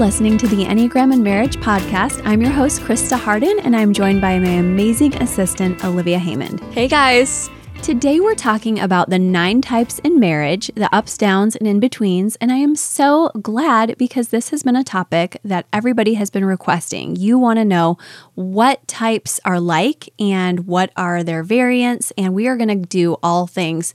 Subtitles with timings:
[0.00, 2.22] listening to the Enneagram and Marriage podcast.
[2.24, 6.58] I'm your host, Krista Harden, and I'm joined by my amazing assistant, Olivia Haymond.
[6.72, 7.50] Hey guys.
[7.82, 12.36] Today, we're talking about the nine types in marriage, the ups, downs, and in betweens.
[12.36, 16.44] And I am so glad because this has been a topic that everybody has been
[16.44, 17.16] requesting.
[17.16, 17.96] You want to know
[18.34, 22.10] what types are like and what are their variants.
[22.18, 23.94] And we are going to do all things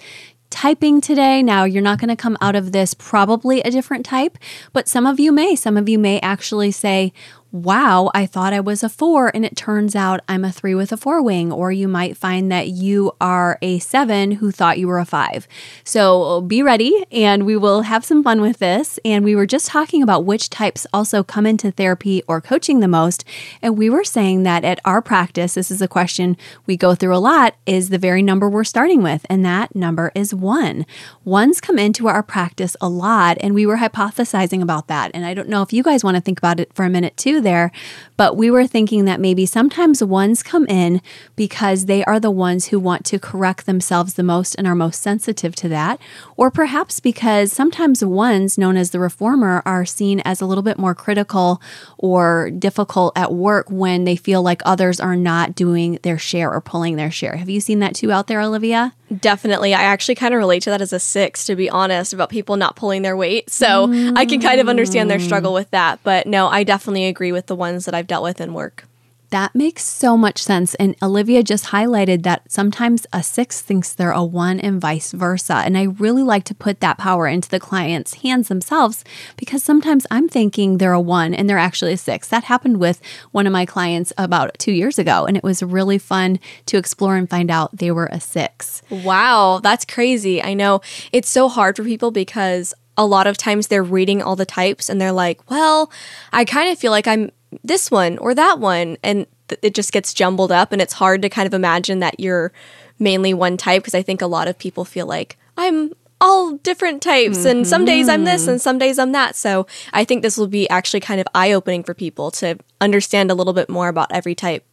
[0.56, 1.44] typing today.
[1.44, 4.38] Now, you're not going to come out of this probably a different type,
[4.72, 5.54] but some of you may.
[5.54, 7.12] Some of you may actually say,
[7.56, 10.92] wow, I thought I was a four, and it turns out I'm a three with
[10.92, 11.54] a four wing.
[11.54, 15.48] Or you might find that you are a seven who thought you were a five.
[15.86, 19.00] So be ready, and we will have some fun with this.
[19.06, 22.90] And we were just talking about which types also come into therapy or coaching the
[22.90, 23.24] most.
[23.62, 26.36] And we were saying that at our practice, this is a question
[26.66, 29.26] we go through a lot, is the very number we're starting with.
[29.30, 30.86] And that number is one.
[31.24, 35.12] Ones come into our practice a lot, and we were hypothesizing about that.
[35.14, 37.16] And I don't know if you guys want to think about it for a minute
[37.16, 37.72] too there.
[38.18, 41.02] But we were thinking that maybe sometimes ones come in
[41.38, 45.02] because they are the ones who want to correct themselves the most and are most
[45.02, 46.00] sensitive to that.
[46.36, 50.78] Or perhaps because sometimes ones, known as the reformer, are seen as a little bit
[50.78, 51.62] more critical
[51.98, 56.62] or difficult at work when they feel like others are not doing their share or
[56.62, 57.38] pulling their share.
[57.38, 58.94] Have you seen that too out there, Olivia?
[59.20, 59.74] Definitely.
[59.74, 62.58] I actually kind of relate to that as a six, to be honest, about people
[62.58, 63.50] not pulling their weight.
[63.50, 64.18] So mm.
[64.18, 66.00] I can kind of understand their struggle with that.
[66.04, 68.86] But no, I definitely agree with the ones that I've dealt with in work.
[69.30, 70.76] That makes so much sense.
[70.76, 75.56] And Olivia just highlighted that sometimes a six thinks they're a one and vice versa.
[75.66, 79.04] And I really like to put that power into the client's hands themselves
[79.38, 82.28] because sometimes I'm thinking they're a one and they're actually a six.
[82.28, 83.02] That happened with
[83.32, 85.26] one of my clients about two years ago.
[85.26, 88.82] And it was really fun to explore and find out they were a six.
[88.90, 90.42] Wow, that's crazy.
[90.42, 94.36] I know it's so hard for people because a lot of times they're reading all
[94.36, 95.92] the types and they're like, well,
[96.32, 97.32] I kind of feel like I'm
[97.64, 98.98] this one or that one.
[99.04, 100.72] And th- it just gets jumbled up.
[100.72, 102.52] And it's hard to kind of imagine that you're
[103.00, 107.02] mainly one type because I think a lot of people feel like I'm all different
[107.02, 107.48] types mm-hmm.
[107.48, 109.36] and some days I'm this and some days I'm that.
[109.36, 113.32] So I think this will be actually kind of eye opening for people to understand
[113.32, 114.66] a little bit more about every type.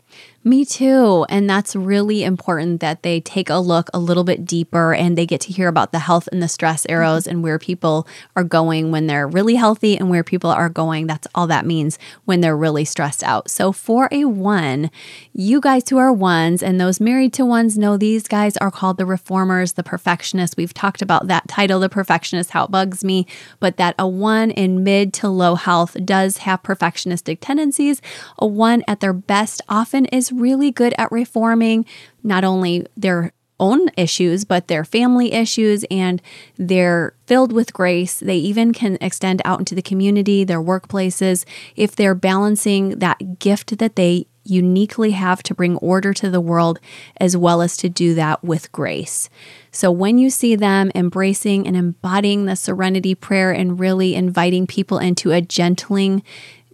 [0.45, 1.25] Me too.
[1.29, 5.25] And that's really important that they take a look a little bit deeper and they
[5.25, 6.95] get to hear about the health and the stress mm-hmm.
[6.95, 11.07] arrows and where people are going when they're really healthy and where people are going.
[11.07, 13.51] That's all that means when they're really stressed out.
[13.51, 14.91] So, for a one,
[15.33, 18.97] you guys who are ones and those married to ones know these guys are called
[18.97, 20.57] the reformers, the perfectionists.
[20.57, 23.29] We've talked about that title, the perfectionist, how it bugs me,
[23.61, 28.03] but that a one in mid to low health does have perfectionistic tendencies.
[28.41, 31.85] A one at their best often is really good at reforming
[32.23, 33.33] not only their
[33.63, 36.21] own issues, but their family issues, and
[36.57, 38.19] they're filled with grace.
[38.19, 41.45] They even can extend out into the community, their workplaces,
[41.77, 46.81] if they're balancing that gift that they uniquely have to bring order to the world,
[47.19, 49.31] as well as to do that with grace.
[49.71, 54.99] So, when you see them embracing and embodying the serenity prayer and really inviting people
[54.99, 56.25] into a gentling,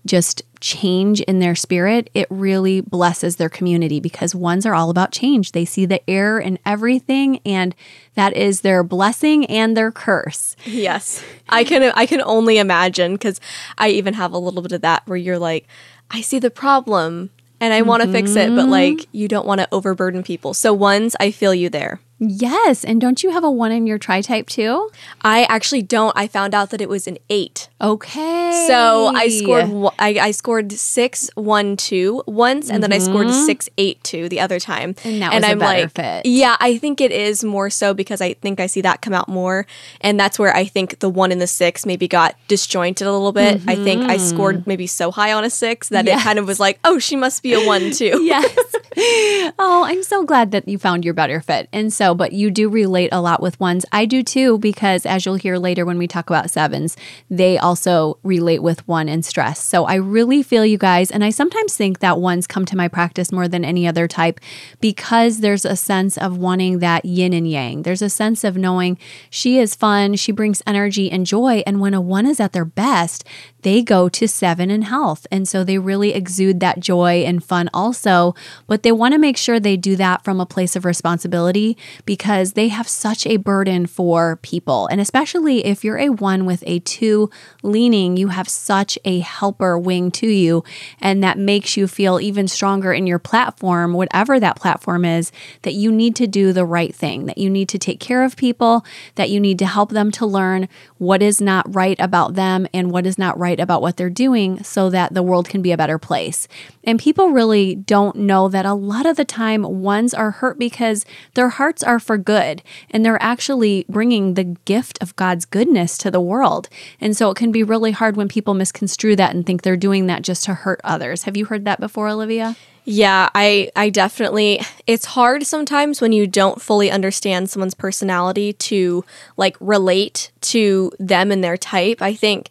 [0.08, 5.12] just change in their spirit, it really blesses their community because ones are all about
[5.12, 5.52] change.
[5.52, 7.74] They see the error in everything and
[8.14, 10.56] that is their blessing and their curse.
[10.64, 11.22] Yes.
[11.48, 13.41] I can I can only imagine cuz
[13.76, 15.66] I even have a little bit of that where you're like
[16.10, 17.30] I see the problem
[17.60, 18.70] and I want to fix it but mm-hmm.
[18.70, 20.54] like you don't want to overburden people.
[20.54, 22.00] So ones I feel you there.
[22.18, 22.84] Yes.
[22.84, 24.90] And don't you have a one in your tri type too?
[25.22, 26.12] I actually don't.
[26.16, 27.68] I found out that it was an eight.
[27.80, 28.64] Okay.
[28.66, 32.90] So I scored I, I scored six one two once, and mm-hmm.
[32.90, 33.46] then I scored mm-hmm.
[33.46, 34.96] six eight two the other time.
[35.04, 36.26] And that and I'm like, fit.
[36.26, 39.28] Yeah, I think it is more so because I think I see that come out
[39.28, 39.66] more,
[40.00, 43.32] and that's where I think the one and the six maybe got disjointed a little
[43.32, 43.58] bit.
[43.58, 43.70] Mm-hmm.
[43.70, 44.70] I think I scored mm-hmm.
[44.70, 46.20] maybe so high on a six that yes.
[46.20, 48.22] it kind of was like, oh, she must be a one too.
[48.24, 48.56] yes.
[49.58, 52.69] oh, I'm so glad that you found your better fit, and so but you do
[52.69, 53.84] relate a lot with ones.
[53.92, 56.97] I do too, because as you'll hear later when we talk about sevens,
[57.30, 59.65] they also relate with one and stress.
[59.65, 61.10] So I really feel you guys.
[61.10, 64.41] And I sometimes think that ones come to my practice more than any other type
[64.80, 67.83] because there's a sense of wanting that yin and yang.
[67.83, 68.98] There's a sense of knowing
[69.30, 71.62] she is fun, she brings energy and joy.
[71.66, 73.24] And when a one is at their best,
[73.62, 75.27] they go to seven in health.
[75.30, 78.34] And so they really exude that joy and fun also.
[78.66, 82.53] But they want to make sure they do that from a place of responsibility because
[82.53, 84.86] they have such a burden for people.
[84.89, 87.30] And especially if you're a one with a two
[87.62, 90.65] leaning, you have such a helper wing to you.
[91.00, 95.74] And that makes you feel even stronger in your platform, whatever that platform is, that
[95.74, 98.84] you need to do the right thing, that you need to take care of people,
[99.15, 100.68] that you need to help them to learn
[100.98, 104.62] what is not right about them and what is not right about what they're doing
[104.62, 106.48] so that the world can be a better place.
[106.84, 111.04] And people really don't know that a lot of the time ones are hurt because
[111.34, 116.10] their hearts are for good and they're actually bringing the gift of God's goodness to
[116.10, 116.68] the world.
[117.00, 120.06] And so it can be really hard when people misconstrue that and think they're doing
[120.06, 121.24] that just to hurt others.
[121.24, 122.56] Have you heard that before, Olivia?
[122.84, 129.04] Yeah, I I definitely it's hard sometimes when you don't fully understand someone's personality to
[129.36, 132.00] like relate to them and their type.
[132.00, 132.48] I think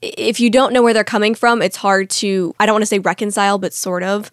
[0.00, 2.86] if you don't know where they're coming from, it's hard to I don't want to
[2.86, 4.30] say reconcile, but sort of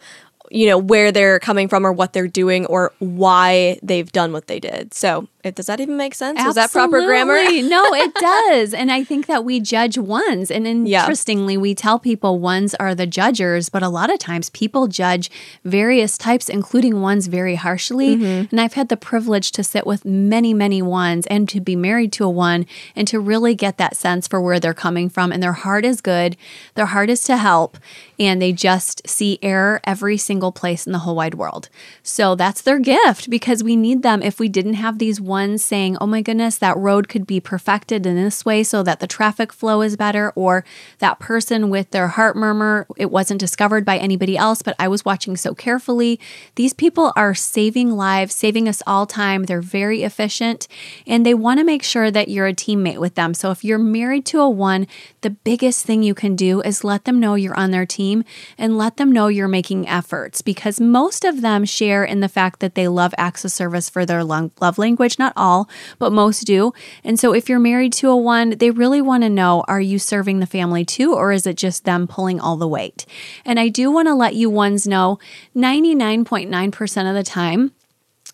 [0.51, 4.48] you know where they're coming from or what they're doing or why they've done what
[4.48, 4.94] they did.
[4.94, 6.40] So it, does that even make sense?
[6.40, 6.50] Absolutely.
[6.62, 7.34] Is that proper grammar?
[7.68, 8.74] no, it does.
[8.74, 10.52] And I think that we judge ones.
[10.52, 11.60] And interestingly, yeah.
[11.60, 15.32] we tell people ones are the judgers, but a lot of times people judge
[15.64, 18.16] various types, including ones very harshly.
[18.16, 18.48] Mm-hmm.
[18.52, 22.12] And I've had the privilege to sit with many, many ones and to be married
[22.14, 22.66] to a one
[22.96, 25.32] and to really get that sense for where they're coming from.
[25.32, 26.38] And their heart is good,
[26.76, 27.78] their heart is to help,
[28.20, 31.70] and they just see error every single place in the whole wide world.
[32.04, 34.22] So that's their gift because we need them.
[34.22, 38.06] If we didn't have these one saying, oh my goodness, that road could be perfected
[38.06, 40.66] in this way so that the traffic flow is better, or
[41.00, 45.06] that person with their heart murmur, it wasn't discovered by anybody else, but I was
[45.06, 46.19] watching so carefully.
[46.56, 49.45] These people are saving lives, saving us all time.
[49.45, 50.68] They're very efficient,
[51.07, 53.34] and they want to make sure that you're a teammate with them.
[53.34, 54.86] So if you're married to a one,
[55.22, 58.25] the biggest thing you can do is let them know you're on their team
[58.57, 62.60] and let them know you're making efforts because most of them share in the fact
[62.60, 65.70] that they love acts of service for their love language not all,
[66.00, 66.74] but most do.
[67.04, 70.00] And so if you're married to a one, they really want to know are you
[70.00, 73.06] serving the family too, or is it just them pulling all the weight?
[73.46, 75.20] And I do want to let you ones know
[75.56, 77.72] 99.9% of the time,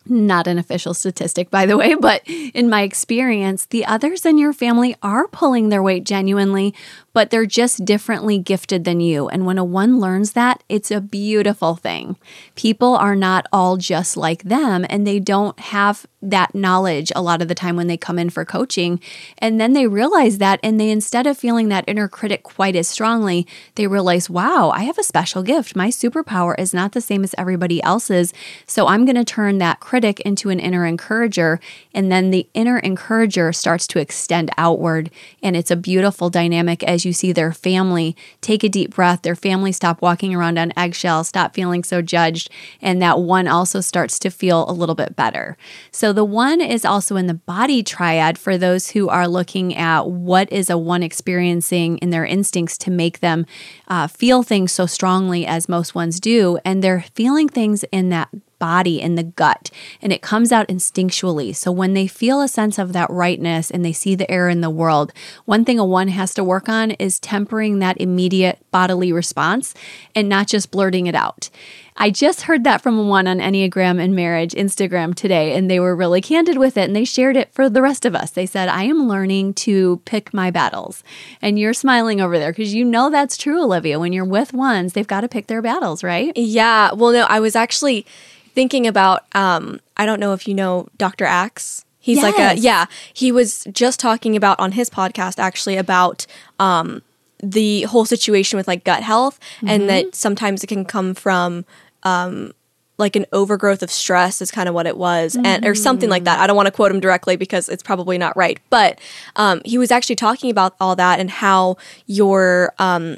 [0.10, 4.54] not an official statistic, by the way, but in my experience, the others in your
[4.54, 6.74] family are pulling their weight genuinely,
[7.18, 9.28] but they're just differently gifted than you.
[9.28, 12.16] And when a one learns that, it's a beautiful thing.
[12.54, 17.42] People are not all just like them, and they don't have that knowledge a lot
[17.42, 19.00] of the time when they come in for coaching.
[19.38, 22.88] And then they realize that, and they instead of feeling that inner critic quite as
[22.88, 25.76] strongly, they realize, wow, I have a special gift.
[25.76, 28.32] My superpower is not the same as everybody else's.
[28.68, 31.60] So I'm going to turn that critic into an inner encourager.
[31.96, 35.10] And then the inner encourager starts to extend outward.
[35.42, 39.36] And it's a beautiful dynamic as you see their family take a deep breath, their
[39.36, 42.50] family stop walking around on eggshells, stop feeling so judged,
[42.82, 45.58] and that one also starts to feel a little bit better.
[45.92, 50.10] So the one is also in the body triad for those who are looking at
[50.10, 53.46] what is a one experiencing in their instincts to make them
[53.88, 56.58] uh, feel things so strongly as most ones do.
[56.64, 59.70] And they're feeling things in that body in the gut
[60.02, 61.56] and it comes out instinctually.
[61.56, 64.62] So when they feel a sense of that rightness and they see the error in
[64.62, 65.14] the world,
[65.46, 69.74] one thing a one has to work on is tempering that immediate bodily response
[70.16, 71.50] and not just blurting it out.
[71.98, 75.96] I just heard that from one on Enneagram and Marriage Instagram today, and they were
[75.96, 78.32] really candid with it and they shared it for the rest of us.
[78.32, 81.04] They said, I am learning to pick my battles.
[81.42, 84.00] And you're smiling over there because you know that's true, Olivia.
[84.00, 86.32] When you're with ones, they've got to pick their battles, right?
[86.36, 86.92] Yeah.
[86.94, 88.06] Well, no, I was actually
[88.54, 91.26] thinking about um, I don't know if you know Dr.
[91.26, 91.84] Axe.
[92.00, 92.24] He's yes.
[92.24, 96.26] like a yeah, he was just talking about on his podcast actually about
[96.60, 97.02] um,
[97.42, 99.68] the whole situation with like gut health mm-hmm.
[99.68, 101.66] and that sometimes it can come from
[102.08, 102.54] um,
[102.98, 105.46] like an overgrowth of stress is kind of what it was mm-hmm.
[105.46, 108.18] and or something like that i don't want to quote him directly because it's probably
[108.18, 109.00] not right but
[109.36, 113.18] um, he was actually talking about all that and how your um,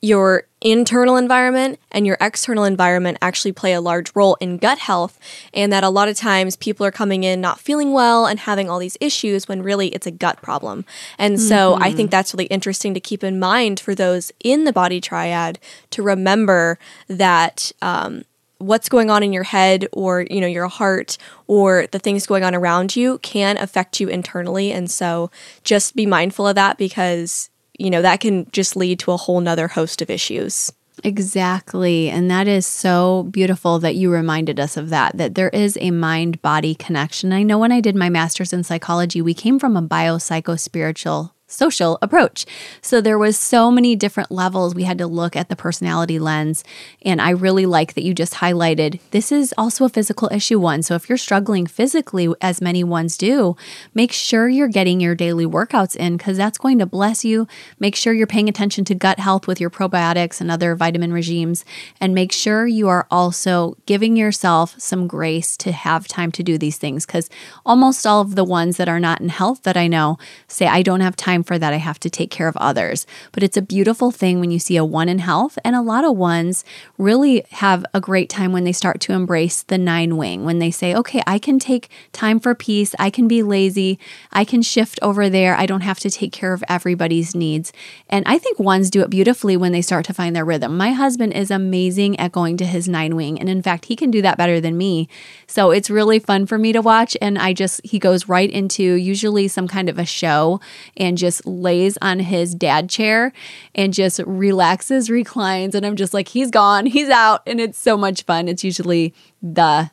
[0.00, 5.18] your internal environment and your external environment actually play a large role in gut health,
[5.52, 8.70] and that a lot of times people are coming in not feeling well and having
[8.70, 10.84] all these issues when really it's a gut problem.
[11.18, 11.82] And so mm-hmm.
[11.82, 15.58] I think that's really interesting to keep in mind for those in the body triad
[15.90, 16.78] to remember
[17.08, 17.72] that.
[17.82, 18.24] Um,
[18.58, 22.44] what's going on in your head or you know your heart or the things going
[22.44, 25.32] on around you can affect you internally and so
[25.64, 29.40] just be mindful of that because you know, that can just lead to a whole
[29.40, 30.72] nother host of issues.
[31.04, 32.10] Exactly.
[32.10, 35.90] And that is so beautiful that you reminded us of that, that there is a
[35.90, 37.32] mind body connection.
[37.32, 41.98] I know when I did my master's in psychology, we came from a biopsychospiritual social
[42.02, 42.46] approach.
[42.80, 46.64] So there was so many different levels we had to look at the personality lens
[47.04, 50.82] and I really like that you just highlighted this is also a physical issue one.
[50.82, 53.56] So if you're struggling physically as many ones do,
[53.94, 57.46] make sure you're getting your daily workouts in cuz that's going to bless you.
[57.78, 61.64] Make sure you're paying attention to gut health with your probiotics and other vitamin regimes
[62.00, 66.56] and make sure you are also giving yourself some grace to have time to do
[66.56, 67.28] these things cuz
[67.66, 70.18] almost all of the ones that are not in health that I know
[70.48, 71.72] say I don't have time time for that.
[71.72, 73.06] I have to take care of others.
[73.32, 75.58] But it's a beautiful thing when you see a one in health.
[75.64, 76.64] And a lot of ones
[76.98, 80.70] really have a great time when they start to embrace the nine wing, when they
[80.70, 82.94] say, okay, I can take time for peace.
[82.98, 83.98] I can be lazy.
[84.32, 85.56] I can shift over there.
[85.56, 87.72] I don't have to take care of everybody's needs.
[88.08, 90.76] And I think ones do it beautifully when they start to find their rhythm.
[90.76, 93.38] My husband is amazing at going to his nine wing.
[93.40, 95.08] And in fact, he can do that better than me.
[95.46, 97.16] So it's really fun for me to watch.
[97.20, 100.60] And I just, he goes right into usually some kind of a show
[100.96, 103.32] and just just lays on his dad chair
[103.74, 105.74] and just relaxes, reclines.
[105.74, 107.42] And I'm just like, he's gone, he's out.
[107.46, 108.48] And it's so much fun.
[108.48, 109.90] It's usually the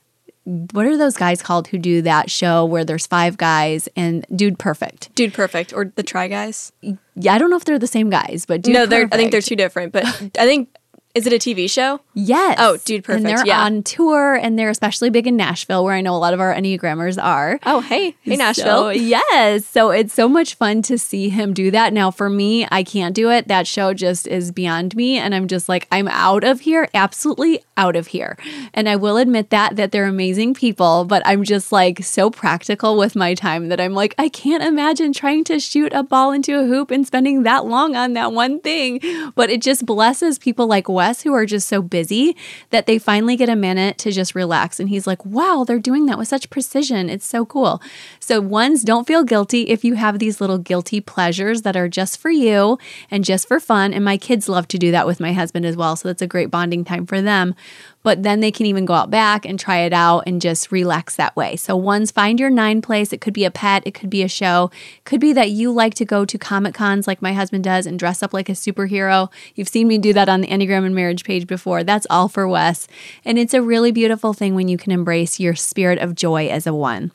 [0.72, 4.58] what are those guys called who do that show where there's five guys and Dude
[4.58, 5.14] Perfect?
[5.14, 6.72] Dude Perfect or the Try Guys?
[6.82, 9.02] Yeah, I don't know if they're the same guys, but Dude no, they're.
[9.02, 9.14] Perfect.
[9.14, 9.94] I think they're two different.
[9.94, 10.70] But I think
[11.16, 12.00] is it a TV show?
[12.14, 12.58] Yes.
[12.60, 13.26] Oh, dude, perfect.
[13.26, 13.64] And they're yeah.
[13.64, 16.54] on tour, and they're especially big in Nashville, where I know a lot of our
[16.54, 17.60] Enneagrammers are.
[17.66, 18.66] Oh, hey, hey, Nashville.
[18.66, 19.66] So, yes.
[19.66, 21.94] So it's so much fun to see him do that.
[21.94, 23.48] Now, for me, I can't do it.
[23.48, 27.64] That show just is beyond me, and I'm just like, I'm out of here, absolutely
[27.76, 28.38] out of here.
[28.74, 32.98] And I will admit that that they're amazing people, but I'm just like so practical
[32.98, 36.60] with my time that I'm like, I can't imagine trying to shoot a ball into
[36.60, 39.00] a hoop and spending that long on that one thing.
[39.34, 42.36] But it just blesses people like Wes who are just so busy
[42.70, 44.80] that they finally get a minute to just relax.
[44.80, 47.10] And he's like, wow, they're doing that with such precision.
[47.10, 47.82] It's so cool.
[48.20, 52.20] So, ones, don't feel guilty if you have these little guilty pleasures that are just
[52.20, 52.78] for you
[53.10, 53.94] and just for fun.
[53.94, 55.96] And my kids love to do that with my husband as well.
[55.96, 57.56] So, that's a great bonding time for them
[58.04, 61.16] but then they can even go out back and try it out and just relax
[61.16, 61.56] that way.
[61.56, 63.12] So, one's find your nine place.
[63.12, 65.72] It could be a pet, it could be a show, it could be that you
[65.72, 68.54] like to go to Comic Cons like my husband does and dress up like a
[68.54, 69.32] superhero.
[69.56, 71.84] You've seen me do that on the Enneagram and Marriage page before.
[71.84, 72.88] That's all for Wes.
[73.26, 76.66] And it's a really beautiful thing when you can embrace your spirit of joy as
[76.66, 77.12] a one.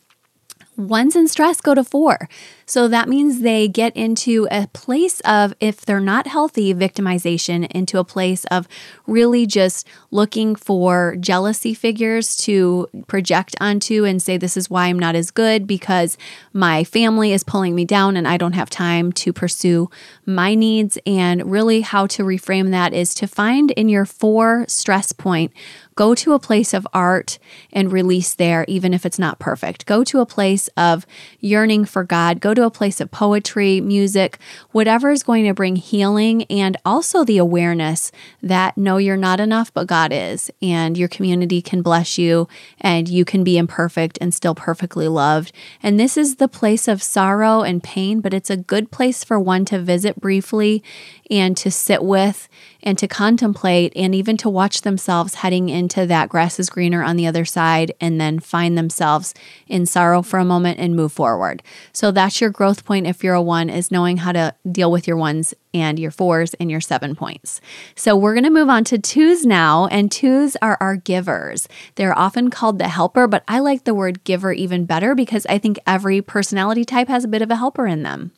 [0.76, 2.28] Ones in stress go to four.
[2.66, 7.98] So that means they get into a place of, if they're not healthy, victimization, into
[7.98, 8.66] a place of
[9.06, 14.98] really just looking for jealousy figures to project onto and say, This is why I'm
[14.98, 16.16] not as good because
[16.52, 19.90] my family is pulling me down and I don't have time to pursue
[20.24, 20.98] my needs.
[21.06, 25.52] And really, how to reframe that is to find in your four stress point
[25.96, 27.38] go to a place of art
[27.72, 29.86] and release there, even if it's not perfect.
[29.86, 31.06] Go to a place of
[31.40, 32.40] yearning for God.
[32.40, 34.38] Go to a place of poetry, music,
[34.72, 39.72] whatever is going to bring healing and also the awareness that no, you're not enough,
[39.72, 40.50] but God is.
[40.62, 42.48] And your community can bless you
[42.80, 45.52] and you can be imperfect and still perfectly loved.
[45.82, 49.38] And this is the place of sorrow and pain, but it's a good place for
[49.38, 50.82] one to visit briefly
[51.30, 52.48] and to sit with
[52.84, 57.16] and to contemplate and even to watch themselves heading into that grass is greener on
[57.16, 59.34] the other side and then find themselves
[59.66, 61.62] in sorrow for a moment and move forward.
[61.92, 65.08] So that's your growth point if you're a one is knowing how to deal with
[65.08, 67.60] your ones and your fours and your seven points.
[67.96, 71.68] So we're going to move on to twos now and twos are our givers.
[71.96, 75.58] They're often called the helper, but I like the word giver even better because I
[75.58, 78.32] think every personality type has a bit of a helper in them.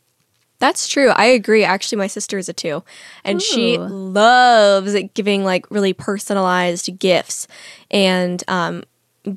[0.58, 1.10] That's true.
[1.10, 1.64] I agree.
[1.64, 2.82] Actually, my sister is a two,
[3.24, 3.44] and Ooh.
[3.44, 7.46] she loves giving like really personalized gifts
[7.90, 8.82] and um,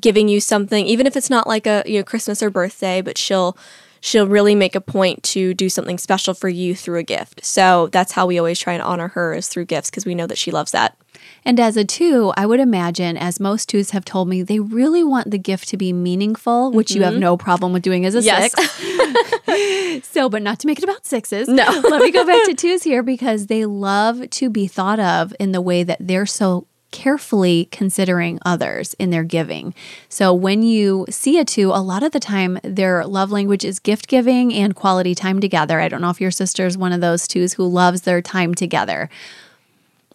[0.00, 3.18] giving you something, even if it's not like a you know Christmas or birthday, but
[3.18, 3.56] she'll
[4.00, 7.44] she'll really make a point to do something special for you through a gift.
[7.44, 10.26] So that's how we always try and honor her is through gifts because we know
[10.26, 10.96] that she loves that.
[11.44, 15.02] And as a two, I would imagine, as most twos have told me, they really
[15.04, 16.98] want the gift to be meaningful, which mm-hmm.
[16.98, 18.52] you have no problem with doing as a yes.
[18.52, 20.06] six.
[20.08, 21.48] so, but not to make it about sixes.
[21.48, 21.64] No.
[21.90, 25.52] Let me go back to twos here because they love to be thought of in
[25.52, 29.74] the way that they're so carefully considering others in their giving.
[30.08, 33.78] So when you see a two, a lot of the time their love language is
[33.78, 35.80] gift giving and quality time together.
[35.80, 38.54] I don't know if your sister is one of those twos who loves their time
[38.54, 39.08] together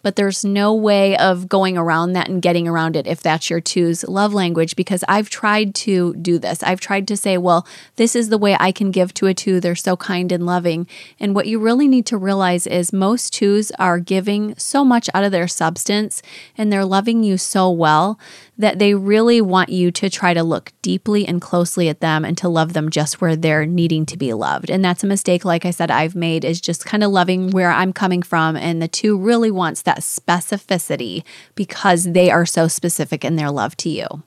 [0.06, 3.60] but there's no way of going around that and getting around it if that's your
[3.60, 6.62] two's love language because I've tried to do this.
[6.62, 9.60] I've tried to say, well, this is the way I can give to a two.
[9.60, 10.86] They're so kind and loving.
[11.20, 15.24] And what you really need to realize is most twos are giving so much out
[15.24, 16.22] of their substance
[16.56, 18.20] and they're loving you so well
[18.58, 22.38] that they really want you to try to look deeply and closely at them and
[22.38, 24.70] to love them just where they're needing to be loved.
[24.70, 27.72] And that's a mistake, like I said, I've made is just kind of loving where
[27.72, 28.56] I'm coming from.
[28.56, 31.24] And the two really wants that specificity
[31.56, 34.24] because they are so specific in their love to you.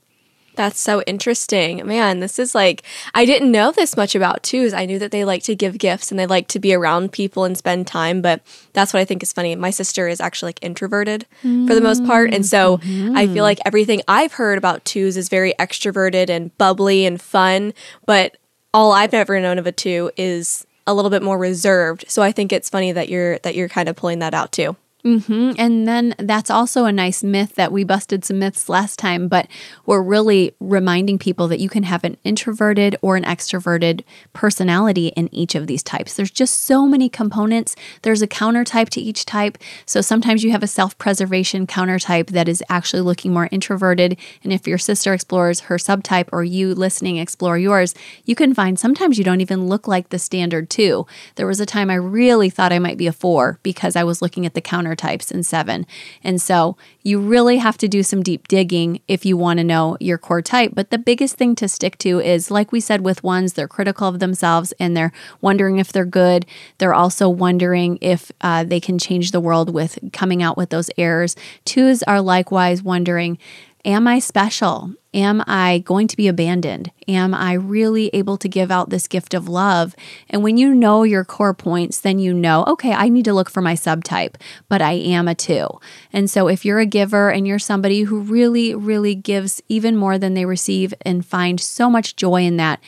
[0.59, 1.87] That's so interesting.
[1.87, 2.83] Man, this is like,
[3.15, 4.75] I didn't know this much about twos.
[4.75, 7.45] I knew that they like to give gifts and they like to be around people
[7.45, 9.55] and spend time, but that's what I think is funny.
[9.55, 11.69] My sister is actually like introverted mm.
[11.69, 12.35] for the most part.
[12.35, 13.17] And so mm-hmm.
[13.17, 17.73] I feel like everything I've heard about twos is very extroverted and bubbly and fun,
[18.05, 18.37] but
[18.75, 22.05] all I've ever known of a two is a little bit more reserved.
[22.09, 24.75] So I think it's funny that you're that you're kind of pulling that out too.
[25.05, 25.53] Mm-hmm.
[25.59, 29.47] And then that's also a nice myth that we busted some myths last time, but
[29.87, 34.03] we're really reminding people that you can have an introverted or an extroverted
[34.33, 36.15] personality in each of these types.
[36.15, 37.77] There's just so many components.
[38.03, 39.57] There's a counter type to each type.
[39.87, 44.19] So sometimes you have a self preservation counter type that is actually looking more introverted.
[44.43, 48.79] And if your sister explores her subtype or you listening explore yours, you can find
[48.79, 51.07] sometimes you don't even look like the standard two.
[51.37, 54.21] There was a time I really thought I might be a four because I was
[54.21, 55.87] looking at the counter types in seven.
[56.23, 59.97] And so you really have to do some deep digging if you want to know
[60.01, 60.73] your core type.
[60.75, 64.09] But the biggest thing to stick to is, like we said with ones, they're critical
[64.09, 66.47] of themselves and they're wondering if they're good.
[66.79, 70.91] They're also wondering if uh, they can change the world with coming out with those
[70.99, 71.37] errors.
[71.65, 73.39] Twos are likewise wondering,
[73.85, 74.95] Am I special?
[75.15, 76.91] Am I going to be abandoned?
[77.07, 79.97] Am I really able to give out this gift of love?
[80.29, 83.49] And when you know your core points, then you know, okay, I need to look
[83.49, 84.35] for my subtype,
[84.69, 85.67] but I am a two.
[86.13, 90.19] And so if you're a giver and you're somebody who really, really gives even more
[90.19, 92.79] than they receive and find so much joy in that,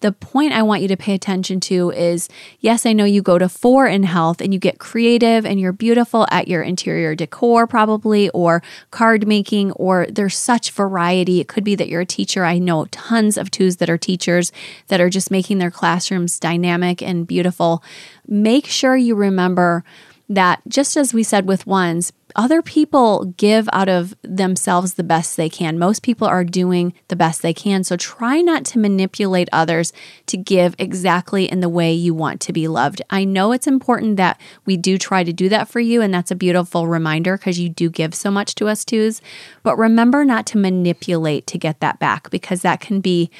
[0.00, 2.28] the point I want you to pay attention to is
[2.60, 5.72] yes, I know you go to four in health and you get creative and you're
[5.72, 11.40] beautiful at your interior decor, probably, or card making, or there's such variety.
[11.40, 12.44] It could be that you're a teacher.
[12.44, 14.52] I know tons of twos that are teachers
[14.88, 17.82] that are just making their classrooms dynamic and beautiful.
[18.26, 19.84] Make sure you remember
[20.30, 25.36] that just as we said with ones, other people give out of themselves the best
[25.36, 25.78] they can.
[25.78, 27.84] Most people are doing the best they can.
[27.84, 29.92] So try not to manipulate others
[30.26, 33.02] to give exactly in the way you want to be loved.
[33.10, 36.30] I know it's important that we do try to do that for you, and that's
[36.30, 39.20] a beautiful reminder because you do give so much to us twos.
[39.62, 43.30] But remember not to manipulate to get that back because that can be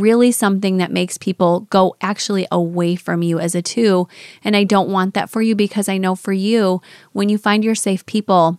[0.00, 4.08] really something that makes people go actually away from you as a two.
[4.44, 6.80] And I don't want that for you because I know for you,
[7.12, 8.58] when you find your safe people,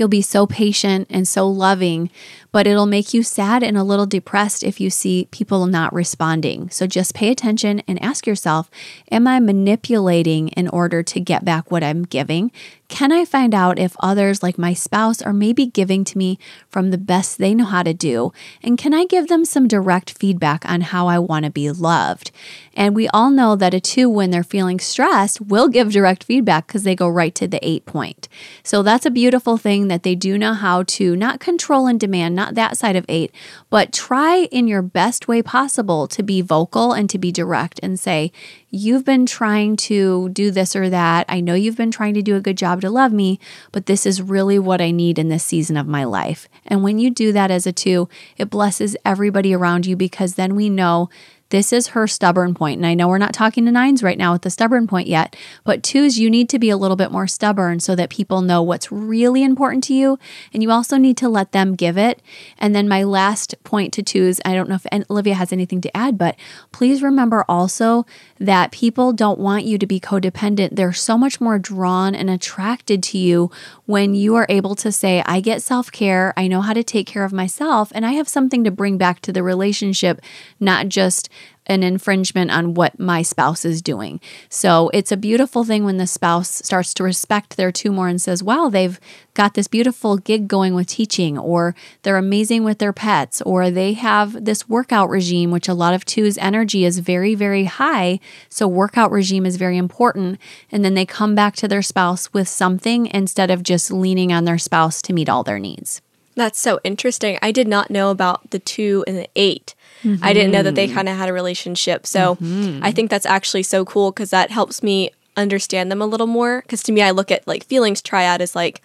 [0.00, 2.10] You'll be so patient and so loving,
[2.52, 6.68] but it'll make you sad and a little depressed if you see people not responding.
[6.70, 8.70] So just pay attention and ask yourself
[9.10, 12.50] Am I manipulating in order to get back what I'm giving?
[12.90, 16.90] Can I find out if others, like my spouse, are maybe giving to me from
[16.90, 18.32] the best they know how to do?
[18.64, 22.32] And can I give them some direct feedback on how I want to be loved?
[22.74, 26.66] And we all know that a two, when they're feeling stressed, will give direct feedback
[26.66, 28.28] because they go right to the eight point.
[28.64, 32.34] So that's a beautiful thing that they do know how to not control and demand,
[32.40, 33.32] not that side of eight,
[33.68, 38.00] but try in your best way possible to be vocal and to be direct and
[38.00, 38.32] say,
[38.70, 41.26] You've been trying to do this or that.
[41.28, 43.40] I know you've been trying to do a good job to love me,
[43.72, 46.48] but this is really what I need in this season of my life.
[46.64, 50.54] And when you do that as a two, it blesses everybody around you because then
[50.54, 51.10] we know
[51.50, 52.78] this is her stubborn point.
[52.78, 55.36] And I know we're not talking to nines right now with the stubborn point yet,
[55.64, 58.62] but twos, you need to be a little bit more stubborn so that people know
[58.62, 60.18] what's really important to you.
[60.52, 62.22] And you also need to let them give it.
[62.58, 65.96] And then my last point to twos, I don't know if Olivia has anything to
[65.96, 66.36] add, but
[66.72, 68.06] please remember also
[68.38, 70.76] that people don't want you to be codependent.
[70.76, 73.50] They're so much more drawn and attracted to you
[73.86, 77.06] when you are able to say, I get self care, I know how to take
[77.06, 80.20] care of myself, and I have something to bring back to the relationship,
[80.60, 81.28] not just
[81.70, 84.20] an infringement on what my spouse is doing.
[84.48, 88.20] So it's a beautiful thing when the spouse starts to respect their two more and
[88.20, 88.98] says, wow, they've
[89.34, 93.92] got this beautiful gig going with teaching, or they're amazing with their pets, or they
[93.92, 98.18] have this workout regime, which a lot of twos' energy is very, very high.
[98.48, 100.40] So workout regime is very important.
[100.72, 104.44] And then they come back to their spouse with something instead of just leaning on
[104.44, 106.02] their spouse to meet all their needs.
[106.34, 107.38] That's so interesting.
[107.42, 109.74] I did not know about the two and the eight.
[110.02, 110.24] Mm-hmm.
[110.24, 110.94] I didn't know that they mm-hmm.
[110.94, 112.06] kind of had a relationship.
[112.06, 112.82] So mm-hmm.
[112.82, 116.62] I think that's actually so cool because that helps me understand them a little more.
[116.62, 118.82] Because to me, I look at like feelings triad as like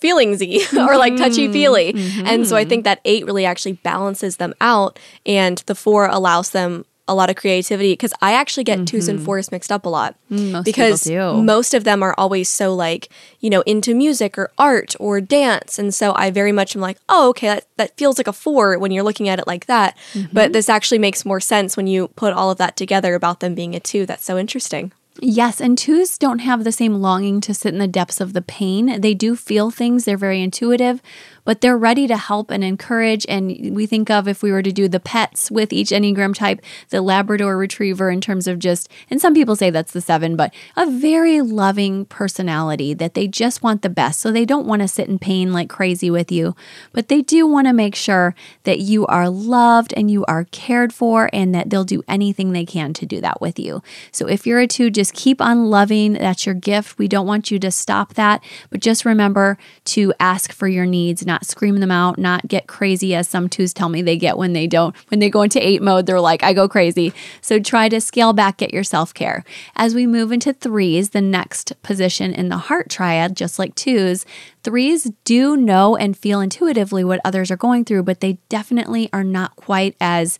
[0.00, 1.92] feelingsy or like touchy feely.
[1.92, 2.26] Mm-hmm.
[2.26, 6.50] And so I think that eight really actually balances them out, and the four allows
[6.50, 9.88] them a lot of creativity because I actually get twos and fours mixed up a
[9.88, 10.52] lot Mm-hmm.
[10.52, 13.08] most because most of them are always so like
[13.40, 16.98] you know into music or art or dance, and so I very much am like,
[17.08, 19.96] oh, okay, that that feels like a four when you're looking at it like that,
[20.12, 20.34] Mm-hmm.
[20.34, 23.54] but this actually makes more sense when you put all of that together about them
[23.54, 24.04] being a two.
[24.06, 24.92] That's so interesting.
[25.20, 28.42] Yes, and twos don't have the same longing to sit in the depths of the
[28.42, 29.00] pain.
[29.00, 31.02] They do feel things, they're very intuitive,
[31.44, 33.24] but they're ready to help and encourage.
[33.28, 36.60] And we think of if we were to do the pets with each Enneagram type,
[36.90, 40.54] the Labrador Retriever, in terms of just, and some people say that's the seven, but
[40.76, 44.20] a very loving personality that they just want the best.
[44.20, 46.54] So they don't want to sit in pain like crazy with you,
[46.92, 50.92] but they do want to make sure that you are loved and you are cared
[50.92, 53.82] for and that they'll do anything they can to do that with you.
[54.12, 56.14] So if you're a two, just keep on loving.
[56.14, 56.98] That's your gift.
[56.98, 61.24] We don't want you to stop that, but just remember to ask for your needs,
[61.26, 64.52] not scream them out, not get crazy as some twos tell me they get when
[64.52, 64.94] they don't.
[65.08, 67.12] When they go into eight mode, they're like, I go crazy.
[67.40, 69.44] So try to scale back, get your self care.
[69.76, 74.24] As we move into threes, the next position in the heart triad, just like twos,
[74.62, 79.24] threes do know and feel intuitively what others are going through, but they definitely are
[79.24, 80.38] not quite as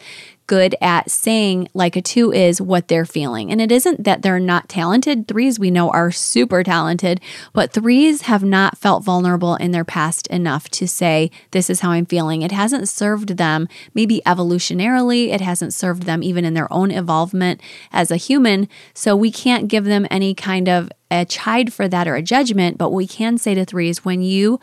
[0.49, 3.53] good at saying, like a two is, what they're feeling.
[3.53, 5.29] And it isn't that they're not talented.
[5.29, 7.21] Threes we know are super talented,
[7.53, 11.91] but threes have not felt vulnerable in their past enough to say, This is how
[11.91, 12.43] I'm feeling.
[12.43, 17.61] It hasn't served them, maybe evolutionarily, it hasn't served them even in their own involvement
[17.93, 18.69] as a human.
[18.95, 22.79] So we can't give them any kind of a chide for that or a judgment,
[22.79, 24.61] but we can say to threes, when you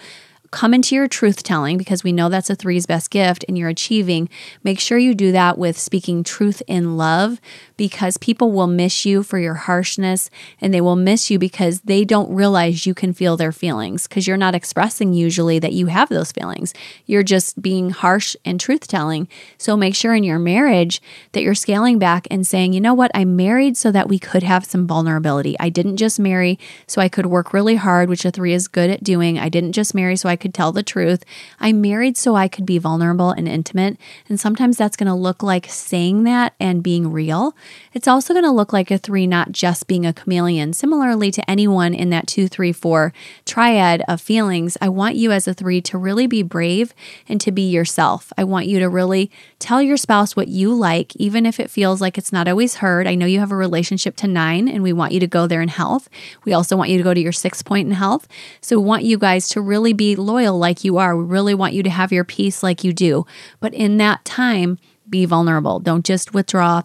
[0.56, 3.68] come into your truth telling because we know that's a three's best gift and you're
[3.68, 4.30] achieving,
[4.64, 7.42] make sure you do that with speaking truth in love
[7.78, 10.30] because people will miss you for your harshness
[10.62, 14.28] and they will miss you because they don't realize you can feel their feelings because
[14.28, 16.74] you're not expressing usually that you have those feelings.
[17.06, 19.28] You're just being harsh and truth telling.
[19.58, 21.02] So make sure in your marriage
[21.34, 24.44] that you're scaling back and saying, you know what, I married so that we could
[24.44, 25.56] have some vulnerability.
[25.60, 28.90] I didn't just marry so I could work really hard, which a three is good
[28.90, 29.38] at doing.
[29.38, 31.24] I didn't just marry so I could tell the truth.
[31.60, 33.98] I married so I could be vulnerable and intimate.
[34.30, 37.56] And sometimes that's going to look like saying that and being real.
[37.94, 40.74] It's also going to look like a three not just being a chameleon.
[40.74, 43.14] Similarly to anyone in that two, three, four
[43.46, 46.94] triad of feelings, I want you as a three to really be brave
[47.28, 48.32] and to be yourself.
[48.38, 52.02] I want you to really tell your spouse what you like, even if it feels
[52.02, 53.08] like it's not always heard.
[53.08, 55.62] I know you have a relationship to nine, and we want you to go there
[55.62, 56.10] in health.
[56.44, 58.28] We also want you to go to your six point in health.
[58.62, 61.16] So we want you guys to really be loyal like you are.
[61.16, 63.26] We really want you to have your peace like you do.
[63.60, 64.78] But in that time,
[65.10, 65.80] be vulnerable.
[65.80, 66.84] Don't just withdraw.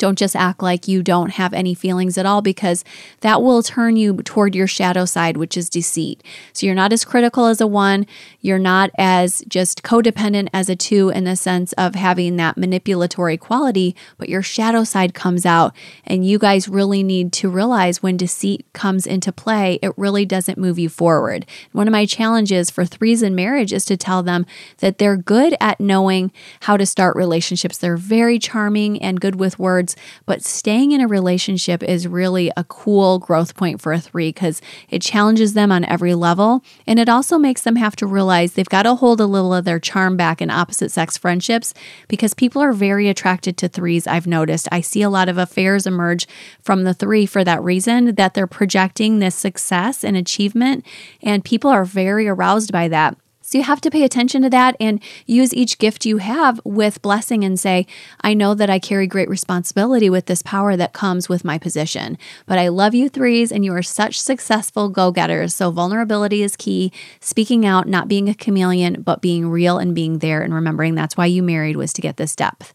[0.00, 2.84] Don't just act like you don't have any feelings at all because
[3.20, 6.24] that will turn you toward your shadow side, which is deceit.
[6.54, 8.06] So you're not as critical as a one.
[8.40, 13.36] You're not as just codependent as a two in the sense of having that manipulatory
[13.36, 15.76] quality, but your shadow side comes out.
[16.04, 20.56] And you guys really need to realize when deceit comes into play, it really doesn't
[20.56, 21.44] move you forward.
[21.72, 24.46] One of my challenges for threes in marriage is to tell them
[24.78, 27.76] that they're good at knowing how to start relationships.
[27.76, 29.89] They're very charming and good with words,
[30.26, 34.60] but staying in a relationship is really a cool growth point for a three because
[34.88, 36.62] it challenges them on every level.
[36.86, 39.64] And it also makes them have to realize they've got to hold a little of
[39.64, 41.74] their charm back in opposite sex friendships
[42.08, 44.06] because people are very attracted to threes.
[44.06, 44.68] I've noticed.
[44.72, 46.26] I see a lot of affairs emerge
[46.62, 50.84] from the three for that reason that they're projecting this success and achievement,
[51.22, 53.16] and people are very aroused by that.
[53.50, 57.02] So you have to pay attention to that and use each gift you have with
[57.02, 57.84] blessing and say,
[58.20, 62.16] I know that I carry great responsibility with this power that comes with my position.
[62.46, 65.52] But I love you threes and you are such successful go getters.
[65.52, 66.92] So vulnerability is key.
[67.18, 71.16] Speaking out, not being a chameleon, but being real and being there and remembering that's
[71.16, 72.72] why you married was to get this depth.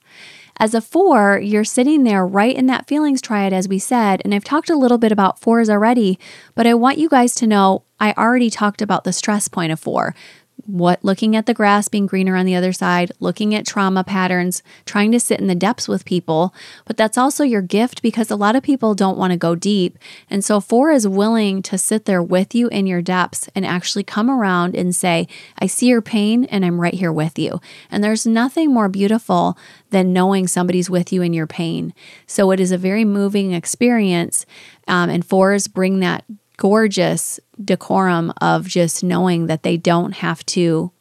[0.57, 4.21] As a four, you're sitting there right in that feelings triad, as we said.
[4.25, 6.19] And I've talked a little bit about fours already,
[6.53, 9.79] but I want you guys to know I already talked about the stress point of
[9.79, 10.15] four
[10.65, 14.63] what looking at the grass being greener on the other side, looking at trauma patterns,
[14.85, 16.53] trying to sit in the depths with people.
[16.85, 19.97] But that's also your gift because a lot of people don't want to go deep.
[20.29, 24.03] And so, four is willing to sit there with you in your depths and actually
[24.03, 25.27] come around and say,
[25.59, 27.61] I see your pain and I'm right here with you.
[27.91, 29.57] And there's nothing more beautiful
[29.91, 31.93] than knowing somebody's with you in your pain.
[32.27, 34.45] So, it is a very moving experience.
[34.87, 36.23] Um, and fours bring that
[36.57, 40.91] gorgeous decorum of just knowing that they don't have to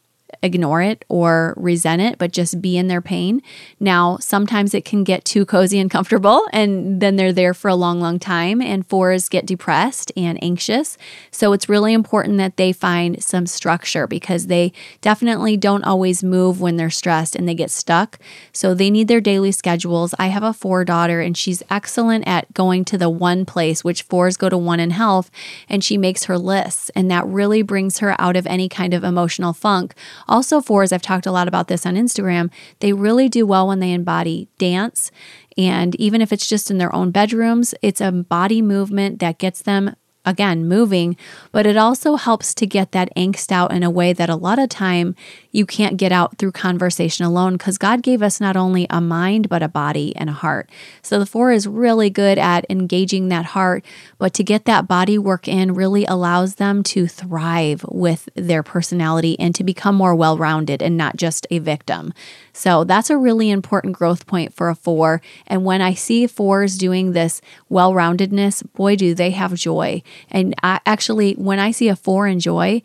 [0.44, 3.42] ignore it or resent it, but just be in their pain.
[3.80, 7.74] Now, sometimes it can get too cozy and comfortable, and then they're there for a
[7.74, 8.60] long, long time.
[8.60, 10.98] And fours get depressed and anxious.
[11.30, 16.60] So it's really important that they find some structure because they definitely don't always move
[16.60, 18.18] when they're stressed and they get stuck.
[18.52, 20.14] So they need their daily schedules.
[20.18, 24.02] I have a four daughter, and she's excellent at going to the one place, which
[24.02, 25.30] fours go to one in health,
[25.68, 26.90] and she makes her lists.
[26.94, 29.94] And that really brings her out of any kind of emotional funk.
[30.34, 33.78] Also, fours, I've talked a lot about this on Instagram, they really do well when
[33.78, 35.12] they embody dance.
[35.56, 39.62] And even if it's just in their own bedrooms, it's a body movement that gets
[39.62, 39.94] them
[40.24, 41.18] again moving
[41.52, 44.58] but it also helps to get that angst out in a way that a lot
[44.58, 45.14] of time
[45.54, 49.48] you can't get out through conversation alone because god gave us not only a mind
[49.48, 50.68] but a body and a heart.
[51.00, 53.84] So the four is really good at engaging that heart
[54.18, 59.38] but to get that body work in really allows them to thrive with their personality
[59.38, 62.12] and to become more well-rounded and not just a victim.
[62.52, 65.22] So that's a really important growth point for a four.
[65.46, 70.02] And when i see fours doing this well-roundedness boy do they have joy.
[70.30, 72.82] And I, actually, when I see a four in joy,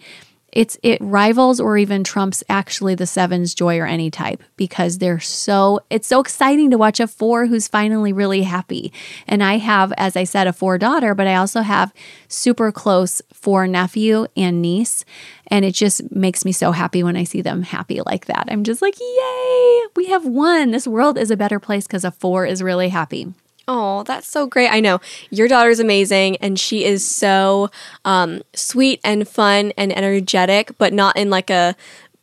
[0.52, 5.20] it's it rivals or even trumps actually the sevens joy or any type because they're
[5.20, 8.92] so it's so exciting to watch a four who's finally really happy.
[9.28, 11.94] And i have as i said a four daughter but i also have
[12.28, 15.06] super close four nephew and niece.
[15.52, 18.48] And it just makes me so happy when i see them happy like that.
[18.50, 20.72] I'm just like yay we have won.
[20.72, 23.34] This world is a better place because a four is really happy
[23.72, 24.70] Oh, that's so great.
[24.70, 27.70] I know your daughter's amazing and she is so
[28.04, 31.76] um, sweet and fun and energetic, but not in like a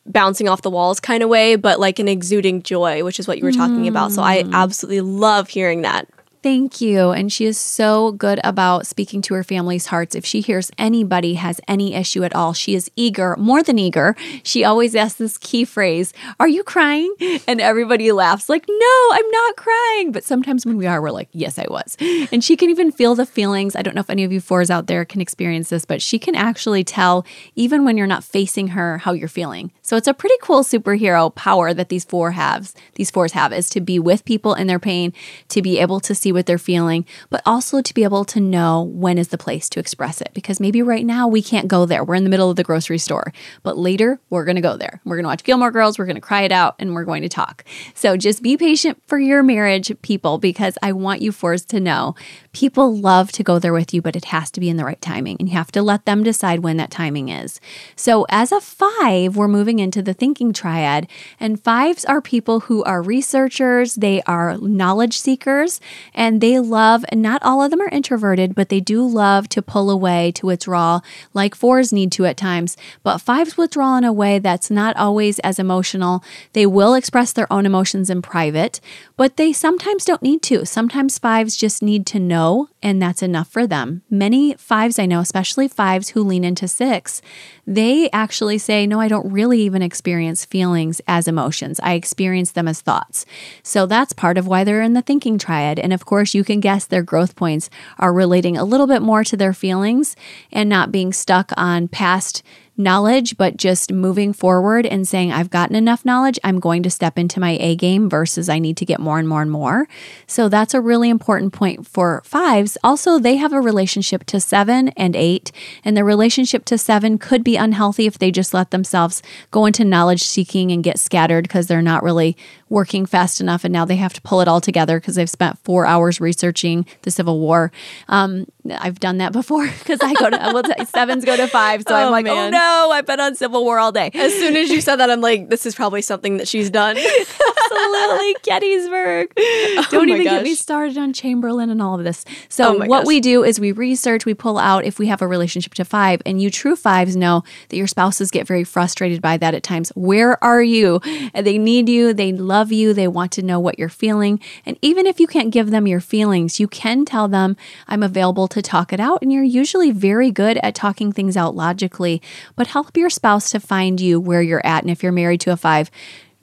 [0.07, 3.39] bouncing off the walls kind of way, but like an exuding joy, which is what
[3.39, 3.89] you were talking mm.
[3.89, 4.11] about.
[4.11, 4.53] So I mm.
[4.55, 6.09] absolutely love hearing that.
[6.47, 7.11] Thank you.
[7.11, 10.15] And she is so good about speaking to her family's hearts.
[10.15, 14.15] If she hears anybody has any issue at all, she is eager, more than eager.
[14.45, 17.13] She always asks this key phrase, Are you crying?
[17.49, 20.13] And everybody laughs, like, No, I'm not crying.
[20.13, 21.97] But sometimes when we are, we're like, Yes, I was.
[22.31, 23.75] And she can even feel the feelings.
[23.75, 26.21] I don't know if any of you fours out there can experience this, but she
[26.21, 29.73] can actually tell, even when you're not facing her, how you're feeling.
[29.87, 33.71] So it's a pretty cool superhero power that these four have, these fours have, is
[33.71, 35.13] to be with people in their pain,
[35.51, 38.83] to be able to see what they're feeling, but also to be able to know
[38.83, 40.31] when is the place to express it.
[40.35, 42.03] Because maybe right now we can't go there.
[42.03, 45.01] We're in the middle of the grocery store, but later we're going to go there.
[45.05, 47.23] We're going to watch Gilmore Girls, we're going to cry it out, and we're going
[47.23, 47.65] to talk.
[47.95, 52.17] So just be patient for your marriage, people, because I want you fours to know
[52.53, 55.01] people love to go there with you, but it has to be in the right
[55.01, 57.61] timing, and you have to let them decide when that timing is.
[57.95, 61.09] So as a five, we're moving into the thinking triad,
[61.41, 65.81] and fives are people who are researchers, they are knowledge seekers,
[66.15, 69.49] and and they love, and not all of them are introverted, but they do love
[69.49, 71.01] to pull away, to withdraw,
[71.33, 72.77] like fours need to at times.
[73.03, 76.23] But fives withdraw in a way that's not always as emotional.
[76.53, 78.81] They will express their own emotions in private,
[79.17, 80.67] but they sometimes don't need to.
[80.67, 84.03] Sometimes fives just need to know, and that's enough for them.
[84.11, 87.23] Many fives I know, especially fives who lean into six,
[87.67, 91.79] they actually say, No, I don't really even experience feelings as emotions.
[91.83, 93.27] I experience them as thoughts.
[93.63, 95.79] So that's part of why they're in the thinking triad.
[95.79, 99.25] And of course, you can guess their growth points are relating a little bit more
[99.25, 100.17] to their feelings
[100.51, 102.43] and not being stuck on past
[102.77, 107.19] knowledge, but just moving forward and saying, I've gotten enough knowledge, I'm going to step
[107.19, 109.89] into my A game versus I need to get more and more and more.
[110.27, 112.77] So that's a really important point for fives.
[112.85, 115.53] Also, they have a relationship to seven and eight,
[115.85, 119.85] and the relationship to seven could be unhealthy if they just let themselves go into
[119.85, 122.37] knowledge seeking and get scattered because they're not really
[122.69, 125.59] working fast enough and now they have to pull it all together because they've spent
[125.61, 127.71] four hours researching the Civil War.
[128.09, 131.95] Um, I've done that before because I go to well, sevens go to five, so
[131.95, 132.55] oh, I'm like, oh, man.
[132.55, 134.11] oh no, I've been on Civil War all day.
[134.15, 136.97] As soon as you said that, I'm like, this is probably something that she's done.
[137.71, 139.33] Absolutely, Gettysburg.
[139.39, 140.33] Oh Don't even gosh.
[140.35, 142.25] get me started on Chamberlain and all of this.
[142.49, 143.07] So oh what gosh.
[143.07, 146.21] we do is we research, we pull out if we have a relationship to five,
[146.27, 149.91] and you true fives know that your spouses get very frustrated by that at times.
[149.95, 151.01] Where are you?
[151.35, 152.13] They need you.
[152.13, 152.93] They love you.
[152.93, 154.41] They want to know what you're feeling.
[154.65, 157.57] And even if you can't give them your feelings, you can tell them,
[157.89, 159.23] I'm available to talk it out.
[159.23, 162.21] And you're usually very good at talking things out logically,
[162.55, 164.83] but help your spouse to find you where you're at.
[164.83, 165.91] And if you're married to a five,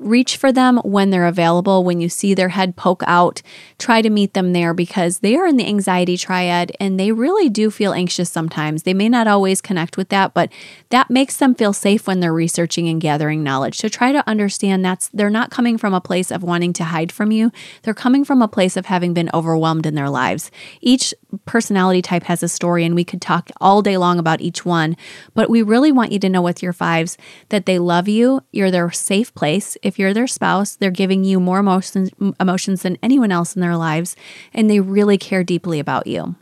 [0.04, 1.84] reach for them when they're available.
[1.84, 3.42] When you see their head poke out,
[3.78, 7.50] try to meet them there because they are in the anxiety triad and they really
[7.50, 8.84] do feel anxious sometimes.
[8.84, 10.52] They may not always connect with that, but
[10.90, 13.78] that makes them feel safe when they're researching and gathering knowledge.
[13.78, 17.12] So try to understand that's they're not coming from a place of wanting to hide
[17.12, 17.52] from you.
[17.84, 20.52] They're coming from a place of having been overwhelmed in their lives.
[20.82, 21.14] Each
[21.46, 24.96] personality type has a story, and we could talk all day long about each one.
[25.34, 27.18] But we really want you to know with your fives
[27.50, 28.42] that they love you.
[28.52, 29.78] You're their safe place.
[29.84, 33.78] If you're their spouse, they're giving you more emotions, emotions than anyone else in their
[33.78, 34.16] lives,
[34.54, 36.36] and they really care deeply about you.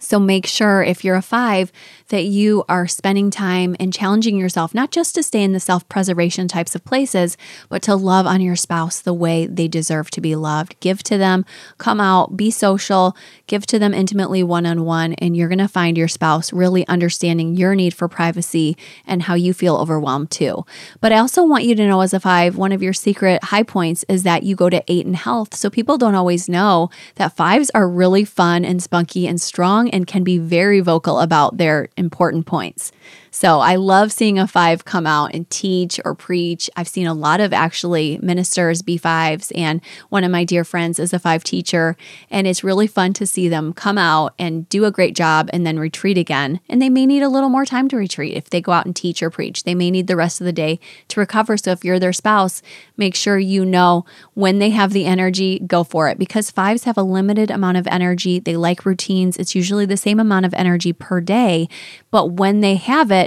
[0.00, 1.70] So make sure if you're a five
[2.10, 5.88] that you are spending time and challenging yourself, not just to stay in the self
[5.88, 7.36] preservation types of places,
[7.68, 10.78] but to love on your spouse the way they deserve to be loved.
[10.80, 11.44] Give to them,
[11.78, 15.68] come out, be social, give to them intimately one on one, and you're going to
[15.68, 20.64] find your spouse really understanding your need for privacy and how you feel overwhelmed too.
[21.00, 23.62] But I also want you to know as a five, one of your secret high
[23.62, 25.54] points is that you go to eight in health.
[25.54, 30.06] So people don't always know that fives are really fun and spunky and strong and
[30.06, 32.90] can be very vocal about their important points.
[33.30, 36.68] So I love seeing a five come out and teach or preach.
[36.76, 40.98] I've seen a lot of actually ministers be fives, and one of my dear friends
[40.98, 41.96] is a five teacher.
[42.30, 45.64] And it's really fun to see them come out and do a great job and
[45.64, 46.60] then retreat again.
[46.68, 48.96] And they may need a little more time to retreat if they go out and
[48.96, 49.62] teach or preach.
[49.62, 51.56] They may need the rest of the day to recover.
[51.56, 52.62] So if you're their spouse,
[52.96, 56.96] make sure you know when they have the energy, go for it because fives have
[56.96, 58.40] a limited amount of energy.
[58.40, 59.36] They like routines.
[59.36, 61.68] It's usually the same amount of energy per day.
[62.10, 63.19] But when they have it,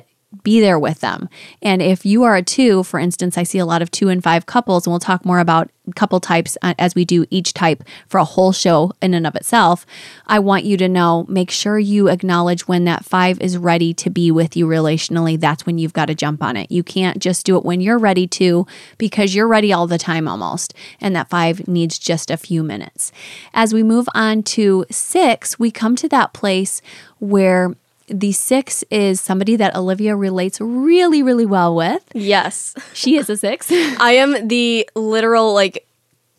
[0.43, 1.29] be there with them.
[1.61, 4.23] And if you are a two, for instance, I see a lot of two and
[4.23, 7.83] five couples, and we'll talk more about couple types uh, as we do each type
[8.07, 9.85] for a whole show in and of itself.
[10.27, 14.09] I want you to know make sure you acknowledge when that five is ready to
[14.09, 15.37] be with you relationally.
[15.37, 16.71] That's when you've got to jump on it.
[16.71, 18.65] You can't just do it when you're ready to
[18.97, 20.73] because you're ready all the time almost.
[21.01, 23.11] And that five needs just a few minutes.
[23.53, 26.81] As we move on to six, we come to that place
[27.19, 27.75] where
[28.07, 32.03] the six is somebody that Olivia relates really, really well with.
[32.13, 32.75] Yes.
[32.93, 33.71] She is a six.
[33.71, 35.87] I am the literal like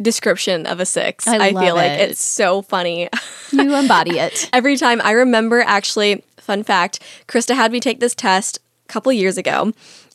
[0.00, 1.26] description of a six.
[1.26, 3.08] I I, feel like it's so funny.
[3.52, 4.48] you embody it.
[4.52, 9.12] Every time I remember actually, fun fact, Krista had me take this test a couple
[9.12, 9.72] years ago.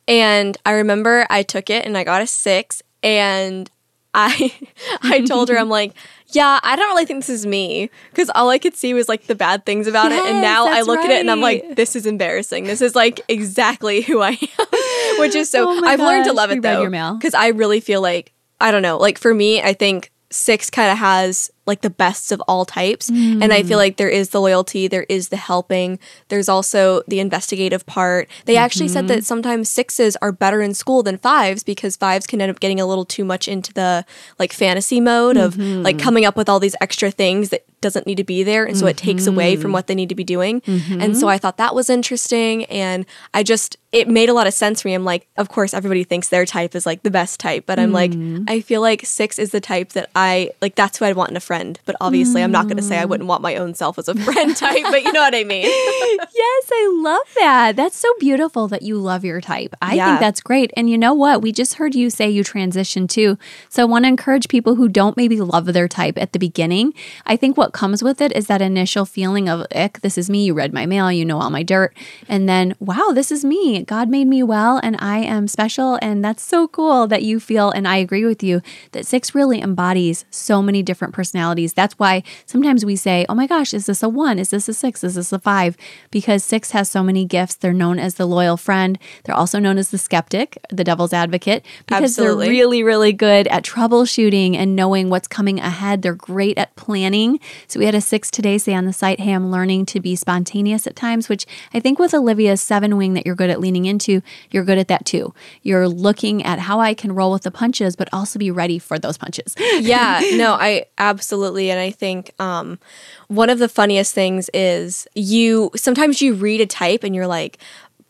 [0.08, 3.70] And I remember I took it and I got a six and
[4.14, 4.54] I
[5.02, 5.94] I told her I'm like,
[6.28, 9.28] yeah, I don't really think this is me because all I could see was like
[9.28, 11.96] the bad things about it, and now I look at it and I'm like, this
[11.96, 12.66] is embarrassing.
[12.66, 15.68] This is like exactly who I am, which is so.
[15.70, 18.82] Oh I've learned to love it read though because I really feel like I don't
[18.82, 18.98] know.
[18.98, 23.08] Like for me, I think six kind of has like the best of all types,
[23.10, 23.68] and I Mm.
[23.70, 28.28] feel like there is the loyalty, there is the helping, there's also the investigative part.
[28.46, 29.16] They actually said Mm-hmm.
[29.20, 32.80] that sometimes sixes are better in school than fives because fives can end up getting
[32.82, 34.06] a little too much into the
[34.42, 35.84] like fantasy mode of Mm-hmm.
[35.88, 38.76] like coming up with all these extra things that doesn't need to be there and
[38.78, 39.62] so it takes away Mm-hmm.
[39.62, 40.62] from what they need to be doing.
[41.04, 44.54] And so I thought that was interesting and I just it made a lot of
[44.54, 44.94] sense for me.
[44.94, 47.94] I'm like, of course everybody thinks their type is like the best type, but I'm
[48.02, 48.46] like Mm-hmm.
[48.54, 51.38] I feel like 6 is the type that I like that's who I'd want in
[51.38, 51.59] a friend.
[51.86, 53.10] But obviously I'm not going to say I Mm.
[53.10, 55.64] wouldn't want my own self as a friend type, but you know what I mean.
[56.34, 57.76] yes, I love that.
[57.76, 59.76] That's so beautiful that you love your type.
[59.82, 60.06] I Yeah.
[60.08, 60.72] think that's great.
[60.78, 61.42] And you know what?
[61.42, 63.38] We just heard you say you transitioned too.
[63.70, 66.94] So I want to encourage people who don't maybe love their type at the beginning.
[67.26, 70.46] I think what comes with it is that initial feeling of, ick, this is me.
[70.46, 71.96] You read my mail, you know all my dirt.
[72.28, 73.84] And then, wow, this is me.
[73.84, 75.98] God made me well and I am special.
[76.02, 79.62] And that's so cool that you feel, and I agree with you, that six really
[79.62, 81.39] embodies so many different personalities.
[81.40, 84.40] That's why sometimes we say, oh my gosh, is this a one?
[84.40, 85.04] Is this a six?
[85.04, 85.78] Is this a five?
[86.12, 87.56] Because six has so many gifts.
[87.56, 88.98] They're known as the loyal friend.
[89.24, 92.46] They're also known as the skeptic, the devil's advocate, because Absolutely.
[92.46, 96.02] they're really, really good at troubleshooting and knowing what's coming ahead.
[96.02, 97.40] They're great at planning.
[97.68, 100.16] So we had a six today say on the site, hey, I'm learning to be
[100.16, 103.86] spontaneous at times, which I think with Olivia's seven wing that you're good at leaning
[103.86, 104.22] into,
[104.52, 105.34] you're good at that too.
[105.62, 109.00] You're looking at how I can roll with the punches, but also be ready for
[109.00, 109.56] those punches.
[109.80, 111.29] yeah, no, I absolutely.
[111.70, 112.80] And I think um,
[113.28, 117.58] one of the funniest things is you sometimes you read a type and you're like,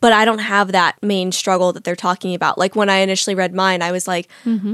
[0.00, 2.56] but I don't have that main struggle that they're talking about.
[2.56, 4.28] Like when I initially read mine, I was like,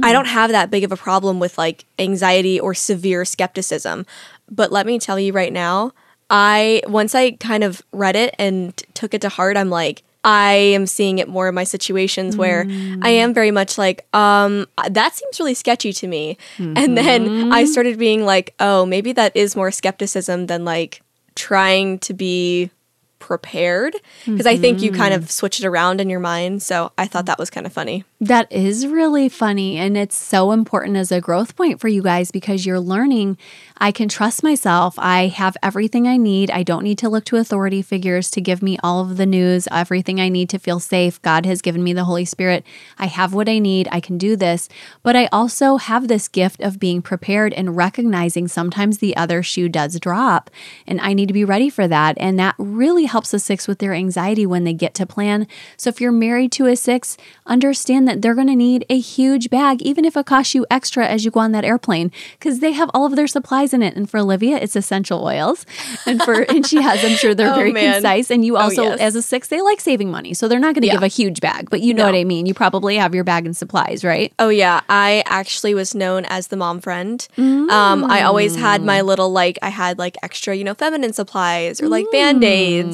[0.04, 4.06] I don't have that big of a problem with like anxiety or severe skepticism.
[4.48, 5.92] But let me tell you right now,
[6.30, 10.02] I once I kind of read it and t- took it to heart, I'm like,
[10.26, 12.66] I am seeing it more in my situations where
[13.00, 16.36] I am very much like, um, that seems really sketchy to me.
[16.58, 21.00] And then I started being like, oh, maybe that is more skepticism than like
[21.36, 22.70] trying to be
[23.18, 25.30] prepared because I think you kind of mm.
[25.30, 26.62] switch it around in your mind.
[26.62, 28.04] So I thought that was kind of funny.
[28.20, 29.78] That is really funny.
[29.78, 33.38] And it's so important as a growth point for you guys because you're learning
[33.78, 34.94] I can trust myself.
[34.98, 36.50] I have everything I need.
[36.50, 39.68] I don't need to look to authority figures to give me all of the news,
[39.70, 41.20] everything I need to feel safe.
[41.20, 42.64] God has given me the Holy Spirit.
[42.98, 43.88] I have what I need.
[43.92, 44.68] I can do this.
[45.02, 49.68] But I also have this gift of being prepared and recognizing sometimes the other shoe
[49.68, 50.50] does drop.
[50.86, 52.16] And I need to be ready for that.
[52.18, 55.46] And that really helps a six with their anxiety when they get to plan.
[55.76, 57.16] So if you're married to a six,
[57.46, 61.06] understand that they're going to need a huge bag, even if it costs you extra
[61.06, 63.96] as you go on that airplane, because they have all of their supplies in it.
[63.96, 65.64] And for Olivia, it's essential oils.
[66.06, 67.94] And for and she has, I'm sure they're Oh, very man.
[67.94, 68.30] concise.
[68.30, 69.00] And you Oh, also, yes.
[69.00, 70.34] as a six, they like saving money.
[70.34, 70.92] So they're not going to Yeah.
[70.94, 72.12] give a huge bag, but you know No.
[72.12, 72.46] what I mean.
[72.46, 74.32] You probably have your bag and supplies, right?
[74.38, 77.26] Oh yeah, I actually was known as the mom friend.
[77.38, 81.80] Um, I always had my little like I had like extra, you know, feminine supplies
[81.80, 82.06] or like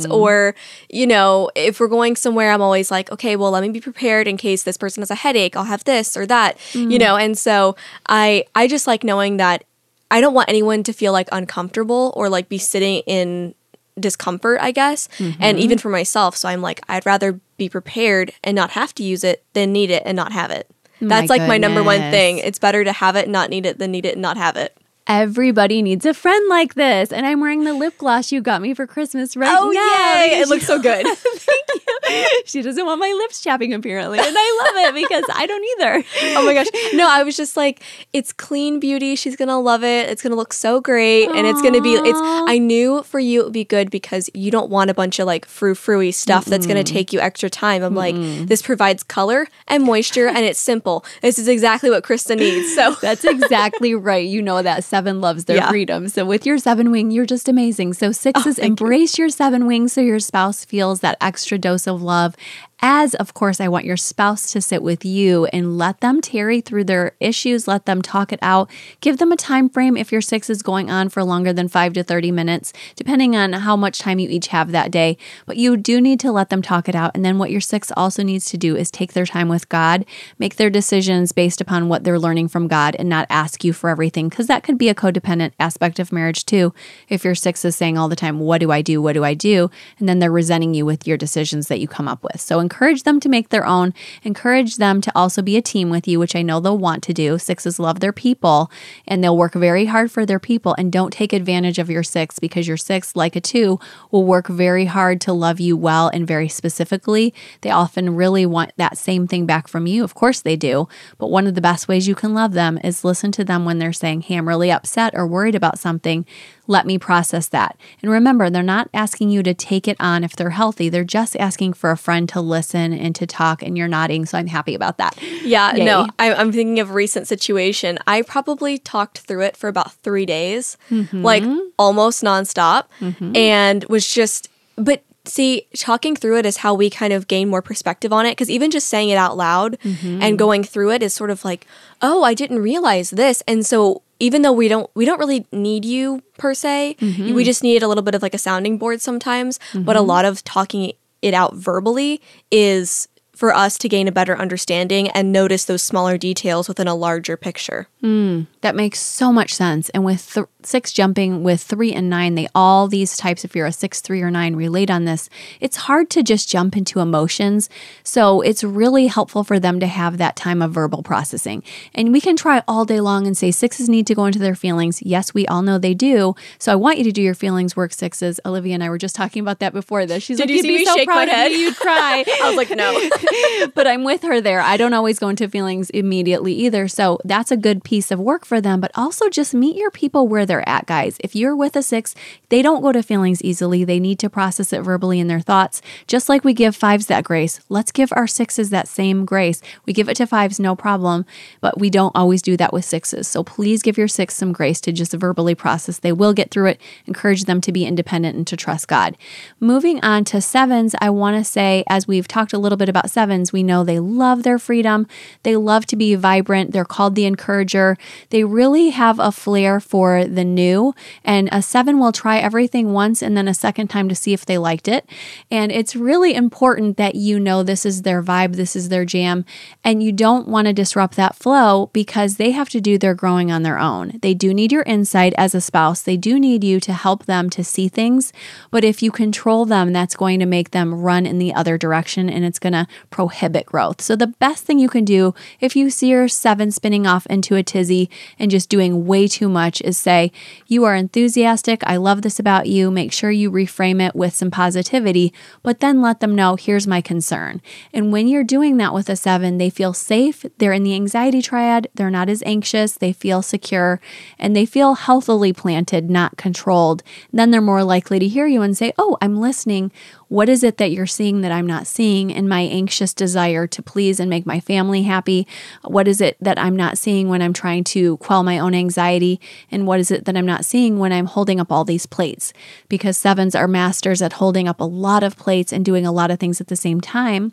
[0.02, 0.22] band-aids mm-hmm.
[0.22, 0.54] or
[0.88, 4.28] you know, if we're going somewhere I'm always like, okay, well, let me be prepared
[4.28, 5.56] in case this person has a headache.
[5.56, 7.00] I'll have this or that, you mm.
[7.00, 7.16] know.
[7.16, 7.76] And so
[8.08, 9.64] I I just like knowing that
[10.10, 13.54] I don't want anyone to feel like uncomfortable or like be sitting in
[13.98, 15.08] discomfort, I guess.
[15.40, 15.82] And even mm-hmm.
[15.82, 19.44] for myself, so I'm like I'd rather be prepared and not have to use it
[19.52, 20.68] than need it and not have it.
[21.00, 22.38] That's like my number one thing.
[22.38, 24.56] It's better to have it and not need it than need it and not have
[24.56, 24.76] it.
[25.06, 27.12] Everybody needs a friend like this.
[27.12, 30.22] And I'm wearing the lip gloss you got me for Christmas right Oh, now.
[30.22, 30.28] yay!
[30.30, 31.06] because It looks so good.
[31.16, 32.42] Thank you.
[32.46, 34.18] She doesn't want my lips chapping apparently.
[34.18, 36.04] And I love it because I don't either.
[36.38, 36.66] oh my gosh.
[36.94, 37.82] No, I was just like,
[38.12, 39.16] it's clean beauty.
[39.16, 40.08] She's gonna love it.
[40.10, 41.28] It's gonna look so great.
[41.28, 44.50] And it's gonna be it's I knew for you it would be good because you
[44.50, 47.82] don't want a bunch of like frou frou stuff that's gonna take you extra time.
[47.82, 48.14] I'm like,
[48.46, 51.04] this provides color and moisture and it's simple.
[51.22, 52.74] This is exactly what Krista needs.
[52.74, 54.26] So That's exactly right.
[54.26, 55.70] You know that seven loves their Yeah.
[55.70, 56.06] freedom.
[56.10, 57.94] So with your seven wing, you're just amazing.
[57.94, 62.02] So sixes, oh, embrace your seven wing so your spouse feels that extra dose of
[62.02, 62.36] love.
[62.84, 66.60] As of course, I want your spouse to sit with you and let them tarry
[66.60, 68.68] through their issues, let them talk it out.
[69.00, 71.92] Give them a time frame if your six is going on for longer than five
[71.92, 75.16] to 30 minutes, depending on how much time you each have that day.
[75.46, 77.12] But you do need to let them talk it out.
[77.14, 80.04] And then what your six also needs to do is take their time with God,
[80.40, 83.90] make their decisions based upon what they're learning from God and not ask you for
[83.90, 84.28] everything.
[84.28, 86.74] Because that could be a codependent aspect of marriage too.
[87.08, 89.00] If your six is saying all the time, What do I do?
[89.00, 89.70] What do I do?
[90.00, 92.40] And then they're resenting you with your decisions that you come up with.
[92.40, 93.92] So encourage them to make their own.
[94.22, 97.12] Encourage them to also be a team with you, which I know they'll want to
[97.12, 97.38] do.
[97.38, 98.70] Sixes love their people
[99.06, 100.74] and they'll work very hard for their people.
[100.78, 103.78] And don't take advantage of your six because your six, like a two,
[104.10, 107.34] will work very hard to love you well and very specifically.
[107.60, 110.02] They often really want that same thing back from you.
[110.02, 110.88] Of course they do.
[111.18, 113.80] But one of the best ways you can love them is listen to them when
[113.80, 116.24] they're saying, Hey, I'm really upset or worried about something.
[116.72, 117.76] Let me process that.
[118.00, 120.88] And remember, they're not asking you to take it on if they're healthy.
[120.88, 124.24] They're just asking for a friend to listen and to talk, and you're nodding.
[124.24, 125.14] So I'm happy about that.
[125.42, 125.84] Yeah, Yay.
[125.84, 127.98] no, I, I'm thinking of a recent situation.
[128.06, 130.78] I probably talked through it for about three days,
[131.12, 131.58] like mm-hmm.
[131.78, 133.36] almost nonstop, mm-hmm.
[133.36, 137.62] and was just, but see, talking through it is how we kind of gain more
[137.62, 138.32] perspective on it.
[138.32, 140.22] Because even just saying it out loud mm-hmm.
[140.22, 141.66] and going through it is sort of like,
[142.00, 143.42] oh, I didn't realize this.
[143.46, 147.34] And so even though we don't we don't really need you per se, mm-hmm.
[147.34, 149.58] we just need a little bit of like a sounding board sometimes.
[149.74, 150.08] But a mm-hmm.
[150.08, 150.92] lot of talking
[151.22, 152.20] it out verbally
[152.50, 153.08] is
[153.42, 157.36] for us to gain a better understanding and notice those smaller details within a larger
[157.36, 157.88] picture.
[158.00, 159.88] Hmm, that makes so much sense.
[159.88, 163.66] And with th- six jumping, with three and nine, they all these types, if you're
[163.66, 165.28] a six, three, or nine, relate on this.
[165.60, 167.68] It's hard to just jump into emotions.
[168.04, 171.64] So it's really helpful for them to have that time of verbal processing.
[171.96, 174.54] And we can try all day long and say sixes need to go into their
[174.54, 175.02] feelings.
[175.02, 176.36] Yes, we all know they do.
[176.60, 178.38] So I want you to do your feelings work, sixes.
[178.46, 180.22] Olivia and I were just talking about that before this.
[180.22, 181.50] She's Did like, you you'd see be me so shake my proud of head?
[181.50, 182.24] me, you'd cry.
[182.42, 182.92] I was like, no.
[183.74, 184.60] but I'm with her there.
[184.60, 186.88] I don't always go into feelings immediately either.
[186.88, 188.80] So that's a good piece of work for them.
[188.80, 191.16] But also just meet your people where they're at, guys.
[191.20, 192.14] If you're with a six,
[192.48, 193.84] they don't go to feelings easily.
[193.84, 195.82] They need to process it verbally in their thoughts.
[196.06, 199.62] Just like we give fives that grace, let's give our sixes that same grace.
[199.86, 201.24] We give it to fives, no problem,
[201.60, 203.28] but we don't always do that with sixes.
[203.28, 205.98] So please give your six some grace to just verbally process.
[205.98, 206.80] They will get through it.
[207.06, 209.16] Encourage them to be independent and to trust God.
[209.60, 213.10] Moving on to sevens, I want to say, as we've talked a little bit about
[213.10, 215.06] sevens, sevens, we know they love their freedom.
[215.44, 216.72] They love to be vibrant.
[216.72, 217.96] They're called the encourager.
[218.30, 220.92] They really have a flair for the new.
[221.22, 224.44] And a seven will try everything once and then a second time to see if
[224.44, 225.08] they liked it.
[225.52, 229.44] And it's really important that you know this is their vibe, this is their jam,
[229.84, 233.52] and you don't want to disrupt that flow because they have to do their growing
[233.52, 234.18] on their own.
[234.20, 237.50] They do need your insight as a spouse, they do need you to help them
[237.50, 238.32] to see things.
[238.72, 242.28] But if you control them, that's going to make them run in the other direction
[242.28, 244.00] and it's going to prohibit growth.
[244.00, 247.54] So, the best thing you can do if you see your seven spinning off into
[247.54, 250.32] a tizzy and just doing way too much is say,
[250.66, 251.82] You are enthusiastic.
[251.84, 252.90] I love this about you.
[252.90, 255.32] Make sure you reframe it with some positivity,
[255.62, 257.60] but then let them know, Here's my concern.
[257.92, 260.44] And when you're doing that with a seven, they feel safe.
[260.58, 261.88] They're in the anxiety triad.
[261.94, 262.94] They're not as anxious.
[262.94, 264.00] They feel secure
[264.38, 267.02] and they feel healthily planted, not controlled.
[267.32, 269.92] Then they're more likely to hear you and say, Oh, I'm listening.
[270.32, 273.82] What is it that you're seeing that I'm not seeing in my anxious desire to
[273.82, 275.46] please and make my family happy?
[275.84, 279.42] What is it that I'm not seeing when I'm trying to quell my own anxiety?
[279.70, 282.54] And what is it that I'm not seeing when I'm holding up all these plates?
[282.88, 286.30] Because sevens are masters at holding up a lot of plates and doing a lot
[286.30, 287.52] of things at the same time.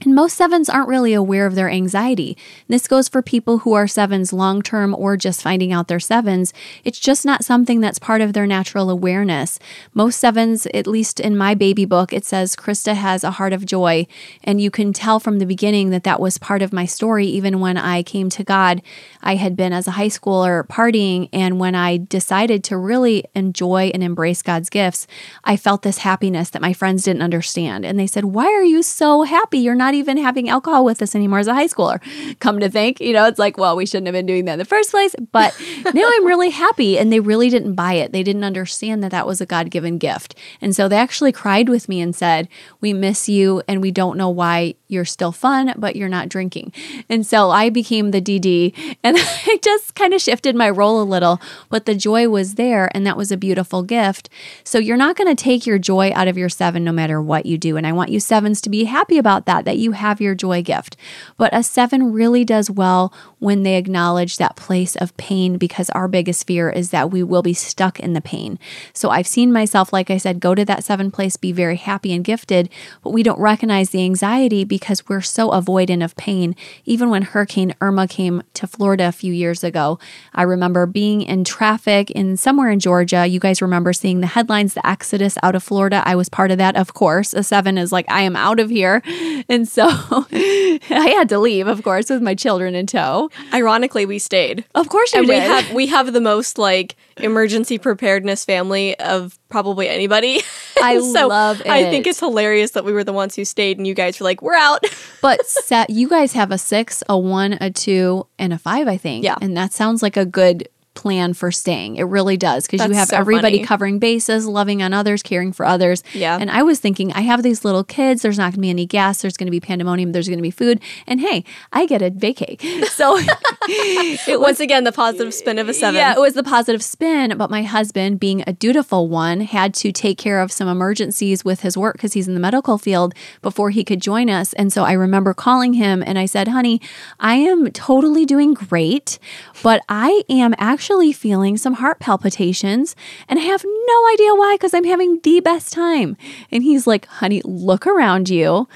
[0.00, 2.36] And most sevens aren't really aware of their anxiety.
[2.68, 6.52] This goes for people who are sevens long term or just finding out they're sevens.
[6.82, 9.58] It's just not something that's part of their natural awareness.
[9.94, 13.64] Most sevens, at least in my baby book, it says Krista has a heart of
[13.64, 14.06] joy.
[14.42, 17.26] And you can tell from the beginning that that was part of my story.
[17.26, 18.82] Even when I came to God,
[19.22, 21.28] I had been as a high schooler partying.
[21.32, 25.06] And when I decided to really enjoy and embrace God's gifts,
[25.44, 27.86] I felt this happiness that my friends didn't understand.
[27.86, 29.60] And they said, Why are you so happy?
[29.60, 32.00] You're not even having alcohol with us anymore as a high schooler.
[32.40, 34.58] Come to think, you know, it's like, well, we shouldn't have been doing that in
[34.58, 35.14] the first place.
[35.32, 35.54] But
[35.94, 36.98] now I'm really happy.
[36.98, 38.12] And they really didn't buy it.
[38.12, 40.34] They didn't understand that that was a God given gift.
[40.62, 42.48] And so they actually cried with me and said,
[42.80, 46.72] We miss you and we don't know why you're still fun, but you're not drinking.
[47.08, 49.16] And so I became the DD and
[49.46, 53.06] I just kind of shifted my role a little, but the joy was there and
[53.06, 54.30] that was a beautiful gift.
[54.62, 57.46] So you're not going to take your joy out of your seven no matter what
[57.46, 57.76] you do.
[57.76, 60.62] And I want you sevens to be happy about that, that you have your joy
[60.62, 60.96] gift.
[61.36, 63.12] But a seven really does well
[63.44, 67.42] when they acknowledge that place of pain because our biggest fear is that we will
[67.42, 68.58] be stuck in the pain.
[68.94, 72.14] So I've seen myself, like I said, go to that seven place, be very happy
[72.14, 72.70] and gifted,
[73.02, 76.56] but we don't recognize the anxiety because we're so avoidant of pain.
[76.86, 79.98] Even when Hurricane Irma came to Florida a few years ago,
[80.34, 83.26] I remember being in traffic in somewhere in Georgia.
[83.26, 86.02] You guys remember seeing the headlines, the exodus out of Florida.
[86.06, 87.34] I was part of that, of course.
[87.34, 89.02] A seven is like, I am out of here.
[89.46, 93.28] And so I had to leave, of course, with my children in tow.
[93.52, 94.64] Ironically, we stayed.
[94.74, 95.34] Of course you and did.
[95.34, 100.40] we have we have the most like emergency preparedness family of probably anybody.
[100.82, 101.68] I so love it.
[101.68, 104.24] I think it's hilarious that we were the ones who stayed and you guys were
[104.24, 104.84] like, we're out.
[105.22, 108.96] but set, you guys have a six, a one, a two, and a five, I
[108.96, 109.24] think.
[109.24, 109.36] Yeah.
[109.40, 111.96] And that sounds like a good plan for staying.
[111.96, 113.66] It really does because you have so everybody funny.
[113.66, 116.02] covering bases, loving on others, caring for others.
[116.12, 116.38] Yeah.
[116.40, 118.22] And I was thinking, I have these little kids.
[118.22, 119.22] There's not going to be any gas.
[119.22, 120.12] There's going to be pandemonium.
[120.12, 120.80] There's going to be food.
[121.06, 122.60] And hey, I get a vacay.
[122.94, 123.16] So
[123.68, 125.96] it was Once again, the positive spin of a seven.
[125.96, 127.36] yeah, it was the positive spin.
[127.36, 131.60] But my husband, being a dutiful one, had to take care of some emergencies with
[131.60, 134.52] his work because he's in the medical field before he could join us.
[134.52, 136.80] And so I remember calling him and I said, honey,
[137.18, 139.18] I am totally doing great,
[139.62, 142.94] but I am actually feeling some heart palpitations
[143.28, 146.16] and I have no idea why because I'm having the best time.
[146.50, 148.68] And he's like, honey, look around you.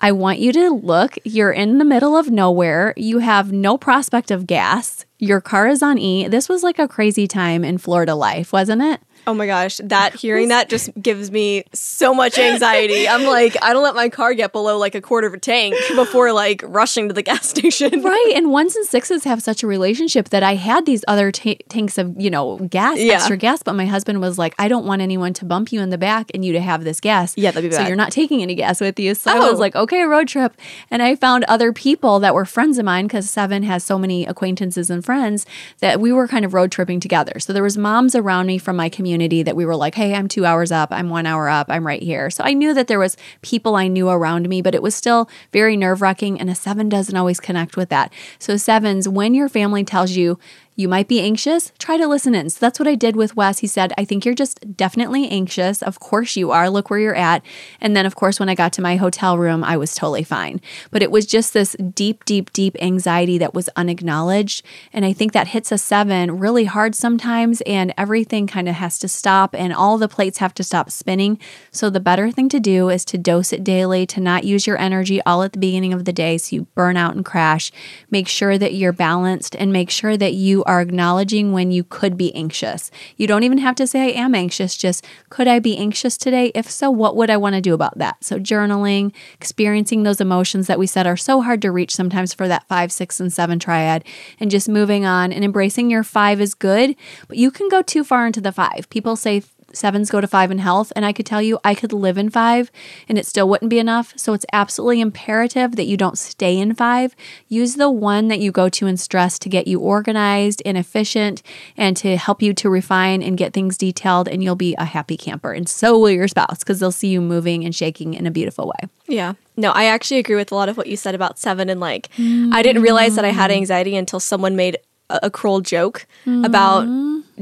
[0.00, 1.16] I want you to look.
[1.24, 2.92] You're in the middle of nowhere.
[2.96, 5.04] You have no prospect of gas.
[5.18, 6.26] Your car is on E.
[6.26, 9.00] This was like a crazy time in Florida life, wasn't it?
[9.26, 13.08] Oh my gosh, that hearing that just gives me so much anxiety.
[13.08, 15.76] I'm like, I don't let my car get below like a quarter of a tank
[15.94, 18.02] before like rushing to the gas station.
[18.02, 18.32] Right.
[18.34, 21.98] And ones and sixes have such a relationship that I had these other ta tanks
[21.98, 23.14] of, you know, gas, Yeah.
[23.14, 25.90] extra gas, but my husband was like, I don't want anyone to bump you in
[25.90, 27.34] the back and you to have this gas.
[27.36, 29.14] Yeah, that'd be So you're not taking any gas with you.
[29.14, 29.50] So I Oh.
[29.50, 30.56] was like, okay, road trip.
[30.90, 34.26] And I found other people that were friends of mine because Seven has so many
[34.26, 35.46] acquaintances and friends
[35.78, 37.38] that we were kind of road tripping together.
[37.38, 40.28] So there was moms around me from my community that we were like, hey, I'm
[40.28, 40.90] two hours up.
[40.90, 41.66] I'm one hour up.
[41.70, 42.30] I'm right here.
[42.30, 45.28] So I knew that there was people I knew around me, but it was still
[45.52, 46.40] very nerve wracking.
[46.40, 48.12] And a seven doesn't always connect with that.
[48.38, 50.38] So sevens, when your family tells you
[50.74, 52.48] you might be anxious, try to listen in.
[52.48, 53.58] So that's what I did with Wes.
[53.58, 55.82] He said, I think you're just definitely anxious.
[55.82, 56.70] Of course you are.
[56.70, 57.42] Look where you're at.
[57.80, 60.60] And then, of course, when I got to my hotel room, I was totally fine.
[60.90, 64.64] But it was just this deep, deep, deep anxiety that was unacknowledged.
[64.92, 67.60] And I think that hits a seven really hard sometimes.
[67.62, 71.38] And everything kind of has to stop and all the plates have to stop spinning.
[71.70, 74.78] So the better thing to do is to dose it daily, to not use your
[74.78, 77.70] energy all at the beginning of the day so you burn out and crash.
[78.10, 82.16] Make sure that you're balanced and make sure that you are acknowledging when you could
[82.16, 82.90] be anxious.
[83.16, 86.52] You don't even have to say, I am anxious, just could I be anxious today?
[86.54, 88.22] If so, what would I want to do about that?
[88.24, 92.48] So, journaling, experiencing those emotions that we said are so hard to reach sometimes for
[92.48, 94.04] that five, six, and seven triad,
[94.40, 96.96] and just moving on and embracing your five is good,
[97.28, 98.86] but you can go too far into the five.
[98.90, 99.42] People say
[99.76, 100.92] sevens go to five in health.
[100.94, 102.70] And I could tell you I could live in five
[103.08, 104.12] and it still wouldn't be enough.
[104.16, 107.14] So it's absolutely imperative that you don't stay in five.
[107.48, 111.42] Use the one that you go to in stress to get you organized and efficient
[111.76, 114.28] and to help you to refine and get things detailed.
[114.28, 115.52] And you'll be a happy camper.
[115.52, 118.66] And so will your spouse because they'll see you moving and shaking in a beautiful
[118.68, 118.88] way.
[119.06, 119.34] Yeah.
[119.56, 121.68] No, I actually agree with a lot of what you said about seven.
[121.68, 122.52] And like, mm.
[122.52, 124.78] I didn't realize that I had anxiety until someone made
[125.10, 126.46] a, a cruel joke mm.
[126.46, 126.86] about,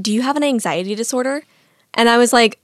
[0.01, 1.43] do you have an anxiety disorder?
[1.95, 2.61] And I was like,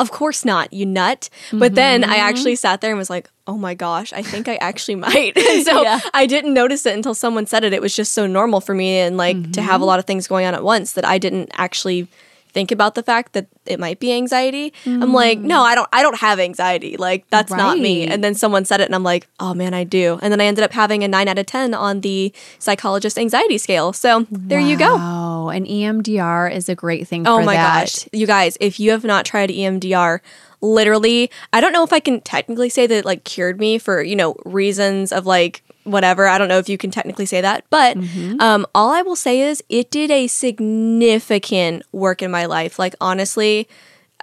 [0.00, 1.28] of course not, you nut.
[1.48, 1.58] Mm-hmm.
[1.58, 4.56] But then I actually sat there and was like, oh my gosh, I think I
[4.56, 5.36] actually might.
[5.36, 6.00] and so yeah.
[6.12, 7.72] I didn't notice it until someone said it.
[7.72, 9.52] It was just so normal for me and like mm-hmm.
[9.52, 9.84] to have a mm-hmm.
[9.84, 12.08] lot of things going on at once that I didn't actually
[12.54, 14.72] think about the fact that it might be anxiety.
[14.84, 15.02] Mm.
[15.02, 16.96] I'm like, no, I don't I don't have anxiety.
[16.96, 17.58] Like that's right.
[17.58, 18.06] not me.
[18.06, 20.18] And then someone said it and I'm like, oh man, I do.
[20.22, 23.58] And then I ended up having a 9 out of 10 on the psychologist anxiety
[23.58, 23.92] scale.
[23.92, 24.66] So, there wow.
[24.66, 24.96] you go.
[24.98, 27.84] Oh, and EMDR is a great thing oh my that.
[27.86, 28.08] gosh.
[28.12, 30.20] You guys, if you have not tried EMDR,
[30.60, 34.02] literally, I don't know if I can technically say that it like cured me for,
[34.02, 36.26] you know, reasons of like whatever.
[36.26, 38.40] I don't know if you can technically say that, but mm-hmm.
[38.40, 42.78] um, all I will say is it did a significant work in my life.
[42.78, 43.68] Like, honestly,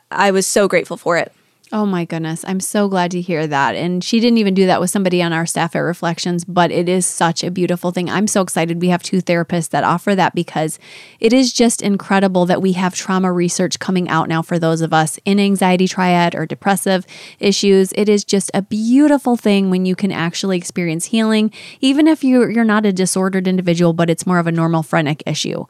[0.09, 1.32] I was so grateful for it.
[1.74, 2.43] Oh my goodness.
[2.45, 3.76] I'm so glad to hear that.
[3.76, 6.89] And she didn't even do that with somebody on our staff at Reflections, but it
[6.89, 8.09] is such a beautiful thing.
[8.09, 10.80] I'm so excited we have two therapists that offer that because
[11.22, 14.91] it is just incredible that we have trauma research coming out now for those of
[14.91, 17.07] us in anxiety triad or depressive
[17.39, 17.93] issues.
[17.93, 22.49] It is just a beautiful thing when you can actually experience healing, even if you,
[22.49, 25.63] you're not a disordered individual, but it's more of a normal phrenic issue.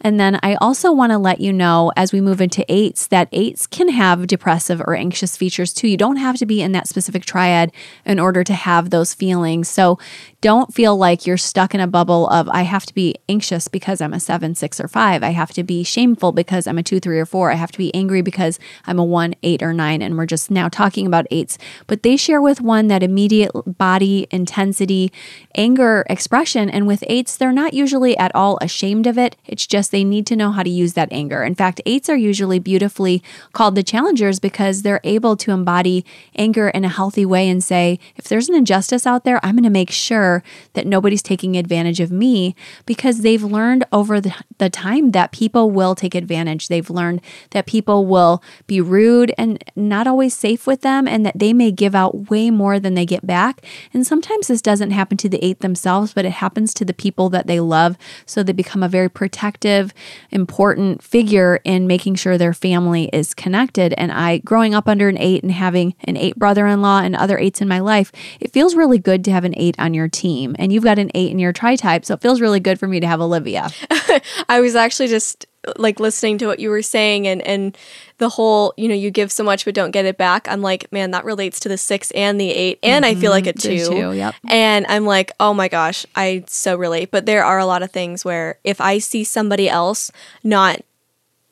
[0.00, 3.28] And then I also want to let you know as we move into eights that
[3.32, 5.88] eights can have depressive or anxious features too.
[5.88, 7.72] You don't have to be in that specific triad
[8.04, 9.68] in order to have those feelings.
[9.68, 9.98] So
[10.40, 14.00] don't feel like you're stuck in a bubble of I have to be anxious because
[14.00, 15.24] I'm a seven, six, or five.
[15.24, 17.50] I have to be shameful because I'm a two, three, or four.
[17.50, 20.00] I have to be angry because I'm a one, eight, or nine.
[20.00, 21.58] And we're just now talking about eights.
[21.88, 25.12] But they share with one that immediate body intensity,
[25.56, 26.70] anger expression.
[26.70, 29.36] And with eights, they're not usually at all ashamed of it.
[29.46, 31.42] It's just they need to know how to use that anger.
[31.42, 33.22] In fact, eights are usually beautifully
[33.52, 36.04] called the challengers because they're able to embody
[36.36, 39.64] anger in a healthy way and say, if there's an injustice out there, I'm going
[39.64, 40.42] to make sure
[40.74, 42.54] that nobody's taking advantage of me
[42.86, 46.68] because they've learned over the, the time that people will take advantage.
[46.68, 47.20] They've learned
[47.50, 51.70] that people will be rude and not always safe with them and that they may
[51.70, 53.64] give out way more than they get back.
[53.92, 57.28] And sometimes this doesn't happen to the eight themselves, but it happens to the people
[57.30, 57.96] that they love.
[58.26, 59.92] So they become a very protective,
[60.30, 63.94] important figure in making sure their family is connected.
[63.94, 67.16] And I, growing up under an eight and having an eight brother in law and
[67.16, 70.08] other eights in my life, it feels really good to have an eight on your
[70.08, 70.54] team.
[70.58, 72.04] And you've got an eight in your tri type.
[72.04, 73.70] So it feels really good for me to have Olivia.
[74.48, 75.46] I was actually just
[75.76, 77.76] like listening to what you were saying and and
[78.18, 80.90] the whole you know you give so much but don't get it back i'm like
[80.92, 83.16] man that relates to the six and the eight and mm-hmm.
[83.16, 84.34] i feel like a two, two yep.
[84.48, 87.92] and i'm like oh my gosh i so relate but there are a lot of
[87.92, 90.10] things where if i see somebody else
[90.42, 90.80] not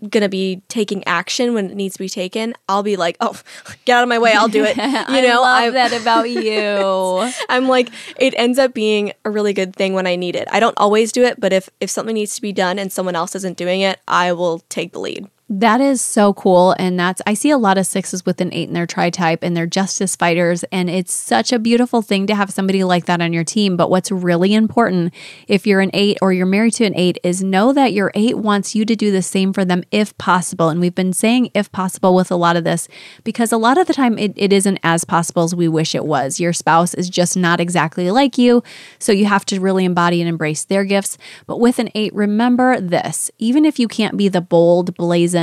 [0.09, 3.41] gonna be taking action when it needs to be taken, I'll be like, "Oh,
[3.85, 4.33] get out of my way!
[4.33, 4.77] I'll do it."
[5.11, 7.33] You know, I love that about you.
[7.49, 10.47] I'm like, it ends up being a really good thing when I need it.
[10.51, 13.17] I don't always do it, but if if something needs to be done and someone
[13.17, 15.29] else isn't doing it, I will take the lead.
[15.53, 16.77] That is so cool.
[16.79, 19.43] And that's, I see a lot of sixes with an eight in their tri type
[19.43, 20.63] and they're justice fighters.
[20.71, 23.77] And it's such a beautiful thing to have somebody like that on your team.
[23.77, 25.13] But what's really important
[25.49, 28.39] if you're an eight or you're married to an eight is know that your eight
[28.39, 30.69] wants you to do the same for them if possible.
[30.69, 32.87] And we've been saying if possible with a lot of this
[33.25, 36.05] because a lot of the time it, it isn't as possible as we wish it
[36.05, 36.39] was.
[36.39, 38.63] Your spouse is just not exactly like you.
[39.01, 41.19] So you have to really embody and embrace their gifts.
[41.49, 45.40] But with an eight, remember this even if you can't be the bold, blazing,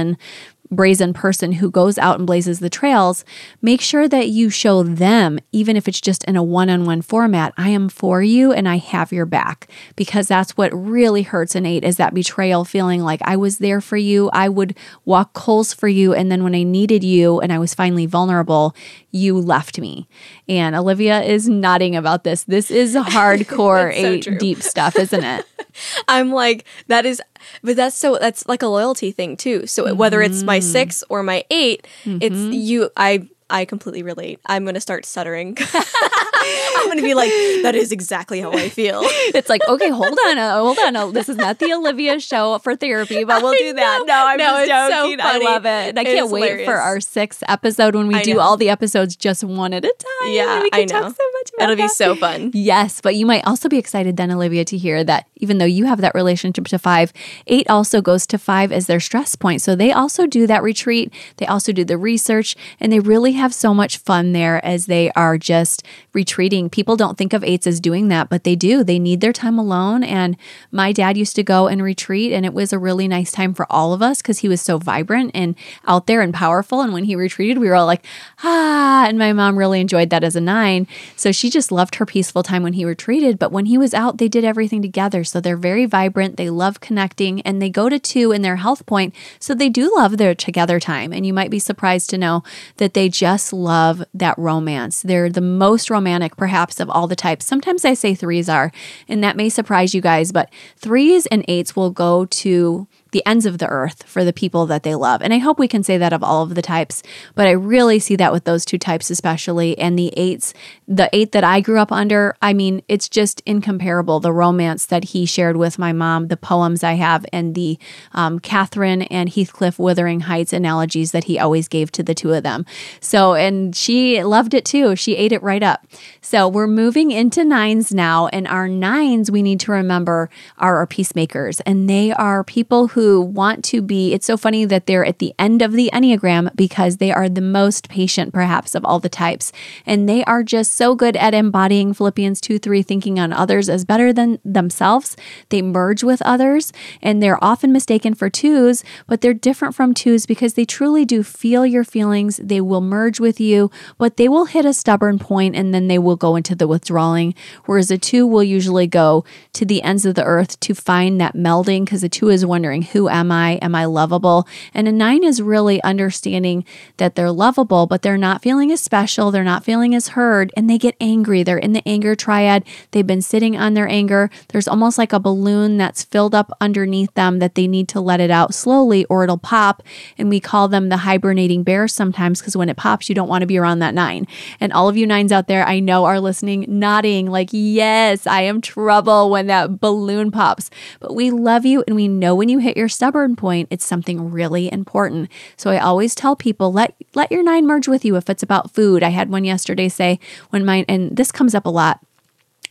[0.71, 3.23] brazen person who goes out and blazes the trails,
[3.61, 7.01] make sure that you show them, even if it's just in a one on one
[7.01, 9.69] format, I am for you and I have your back.
[9.95, 13.81] Because that's what really hurts an eight is that betrayal feeling like I was there
[13.81, 14.29] for you.
[14.33, 16.13] I would walk coals for you.
[16.13, 18.75] And then when I needed you and I was finally vulnerable,
[19.11, 20.07] you left me.
[20.47, 22.43] And Olivia is nodding about this.
[22.43, 25.45] This is hardcore so eight deep stuff, isn't it?
[26.07, 27.21] I'm like, that is,
[27.63, 29.67] but that's so, that's like a loyalty thing too.
[29.67, 29.97] So mm-hmm.
[29.97, 32.17] whether it's my six or my 8 mm-hmm.
[32.21, 34.39] it's you, I, I completely relate.
[34.45, 35.57] I'm going to start stuttering.
[35.73, 37.29] I'm going to be like,
[37.63, 39.01] that is exactly how I feel.
[39.03, 40.95] it's like, okay, hold on, uh, hold on.
[40.95, 44.03] Uh, this is not the Olivia show for therapy, but we'll do that.
[44.05, 45.19] No, I'm no, just joking.
[45.19, 45.89] So I love it.
[45.89, 46.67] And I can't wait hilarious.
[46.67, 48.39] for our sixth episode when we I do know.
[48.41, 50.33] all the episodes just one at a time.
[50.33, 51.01] Yeah, we can I know.
[51.01, 51.83] Talk so much about It'll that.
[51.83, 52.51] be so fun.
[52.53, 55.85] Yes, but you might also be excited then, Olivia, to hear that even though you
[55.85, 57.13] have that relationship to five,
[57.47, 59.61] eight also goes to five as their stress point.
[59.61, 61.13] So they also do that retreat.
[61.37, 65.11] They also do the research, and they really have so much fun there as they
[65.11, 65.83] are just
[66.13, 66.69] retreating.
[66.69, 68.83] People don't think of eights as doing that, but they do.
[68.83, 70.03] They need their time alone.
[70.03, 70.35] And
[70.71, 73.65] my dad used to go and retreat, and it was a really nice time for
[73.71, 75.55] all of us because he was so vibrant and
[75.87, 76.81] out there and powerful.
[76.81, 78.05] And when he retreated, we were all like,
[78.43, 79.05] ah.
[79.07, 80.87] And my mom really enjoyed that as a nine.
[81.15, 83.39] So she just loved her peaceful time when he retreated.
[83.39, 85.23] But when he was out, they did everything together.
[85.23, 86.37] So they're very vibrant.
[86.37, 89.13] They love connecting and they go to two in their health point.
[89.39, 91.13] So they do love their together time.
[91.13, 92.43] And you might be surprised to know
[92.77, 95.01] that they just love that romance.
[95.01, 97.45] They're the most romantic, perhaps, of all the types.
[97.45, 98.71] Sometimes I say threes are,
[99.07, 103.45] and that may surprise you guys, but threes and eights will go to the ends
[103.45, 105.21] of the earth for the people that they love.
[105.21, 107.03] And I hope we can say that of all of the types,
[107.35, 109.77] but I really see that with those two types especially.
[109.77, 110.53] And the eights,
[110.87, 114.19] the eight that I grew up under, I mean, it's just incomparable.
[114.19, 117.77] The romance that he shared with my mom, the poems I have, and the
[118.13, 122.43] um, Catherine and Heathcliff Wuthering Heights analogies that he always gave to the two of
[122.43, 122.65] them.
[122.99, 124.95] So, and she loved it too.
[124.95, 125.85] She ate it right up.
[126.21, 130.87] So we're moving into nines now, and our nines, we need to remember, are our
[130.87, 135.05] peacemakers, and they are people who who want to be, it's so funny that they're
[135.05, 138.99] at the end of the Enneagram because they are the most patient, perhaps, of all
[138.99, 139.51] the types.
[139.85, 143.85] And they are just so good at embodying Philippians 2 3, thinking on others as
[143.85, 145.15] better than themselves.
[145.49, 150.25] They merge with others and they're often mistaken for twos, but they're different from twos
[150.25, 152.37] because they truly do feel your feelings.
[152.37, 153.69] They will merge with you,
[153.99, 157.35] but they will hit a stubborn point and then they will go into the withdrawing.
[157.65, 159.23] Whereas a two will usually go
[159.53, 162.86] to the ends of the earth to find that melding because a two is wondering,
[162.91, 163.53] who am I?
[163.61, 164.47] Am I lovable?
[164.73, 166.65] And a nine is really understanding
[166.97, 169.31] that they're lovable, but they're not feeling as special.
[169.31, 171.43] They're not feeling as heard, and they get angry.
[171.43, 172.63] They're in the anger triad.
[172.91, 174.29] They've been sitting on their anger.
[174.49, 178.19] There's almost like a balloon that's filled up underneath them that they need to let
[178.19, 179.83] it out slowly or it'll pop.
[180.17, 183.41] And we call them the hibernating bears sometimes because when it pops, you don't want
[183.41, 184.27] to be around that nine.
[184.59, 188.41] And all of you nines out there, I know are listening, nodding like, yes, I
[188.41, 190.69] am trouble when that balloon pops.
[190.99, 194.31] But we love you and we know when you hit your stubborn point, it's something
[194.31, 195.29] really important.
[195.57, 198.73] So I always tell people let let your nine merge with you if it's about
[198.73, 199.03] food.
[199.03, 200.19] I had one yesterday say
[200.51, 201.99] when mine and this comes up a lot.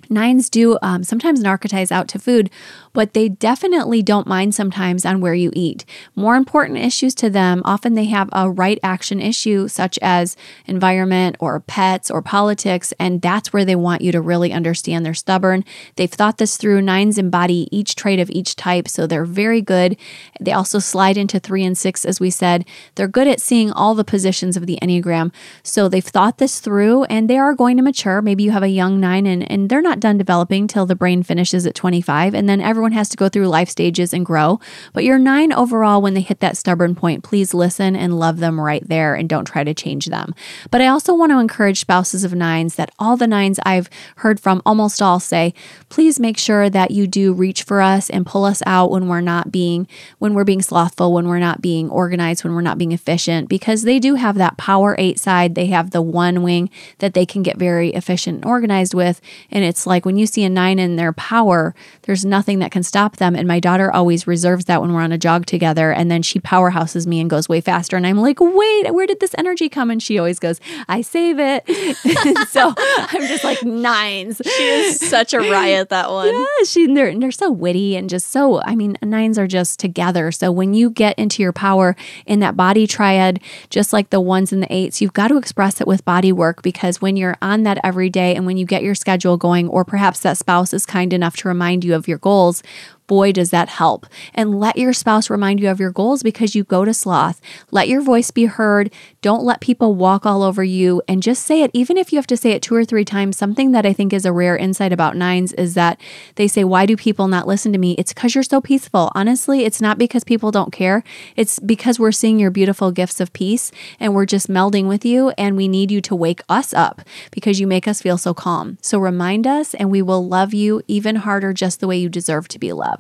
[0.09, 2.51] Nines do um, sometimes narcotize out to food,
[2.93, 5.85] but they definitely don't mind sometimes on where you eat.
[6.15, 10.37] More important issues to them, often they have a right action issue, such as
[10.67, 15.15] environment or pets or politics, and that's where they want you to really understand they're
[15.15, 15.65] stubborn.
[15.97, 16.83] They've thought this through.
[16.83, 19.97] Nines embody each trait of each type, so they're very good.
[20.41, 22.65] They also slide into three and six, as we said.
[22.95, 25.33] They're good at seeing all the positions of the Enneagram,
[25.63, 28.23] so they've thought this through and they are going to mature.
[28.23, 31.23] Maybe you have a young nine and, and they're not done developing till the brain
[31.23, 34.61] finishes at 25, and then everyone everyone has to go through life stages and grow.
[34.93, 38.61] But you're nine overall, when they hit that stubborn point, please listen and love them
[38.61, 40.37] right there and don't try to change them.
[40.71, 44.39] But I also want to encourage spouses of nines that all the nines I've heard
[44.39, 45.53] from almost all say,
[45.89, 49.21] please make sure that you do reach for us and pull us out when we're
[49.21, 49.89] not being,
[50.19, 53.83] when we're being slothful, when we're not being organized, when we're not being efficient, because
[53.83, 55.57] they do have that power eight side.
[55.57, 59.21] They have the one wing that they can get very efficient and organized with.
[59.51, 62.83] And it's like when you see a nine in their power, there's nothing that can
[62.83, 63.35] stop them.
[63.35, 65.93] And my daughter always reserves that when we're on a jog together.
[65.93, 67.97] And then she powerhouses me and goes way faster.
[67.97, 69.91] And I'm like, wait, where did this energy come?
[69.91, 71.67] And she always goes, I save it.
[72.49, 74.41] so I'm just like nines.
[74.45, 76.35] She is such a riot, that one.
[76.35, 80.33] Yeah, she, they're, they're so witty and just so, I mean, nines are just together.
[80.33, 84.53] So when you get into your power in that body triad, just like the ones
[84.53, 87.63] and the eights, you've got to express it with body work because when you're on
[87.65, 90.87] that every day and when you get your schedule going, or perhaps that spouse is
[90.87, 92.63] kind enough to remind you of your goals,
[93.07, 94.07] boy, does that help.
[94.35, 97.41] And let your spouse remind you of your goals because you go to sloth.
[97.71, 98.93] Let your voice be heard.
[99.23, 101.71] Don't let people walk all over you and just say it.
[101.75, 104.13] Even if you have to say it two or three times, something that I think
[104.13, 106.01] is a rare insight about nines is that
[106.37, 107.95] they say, Why do people not listen to me?
[107.99, 109.11] It's because you're so peaceful.
[109.15, 111.03] Honestly, it's not because people don't care.
[111.37, 115.31] It's because we're seeing your beautiful gifts of peace and we're just melding with you.
[115.39, 118.79] And we need you to wake us up because you make us feel so calm.
[118.81, 122.49] So remind us, and we will love you even harder just the way you deserve
[122.49, 122.96] to be loved.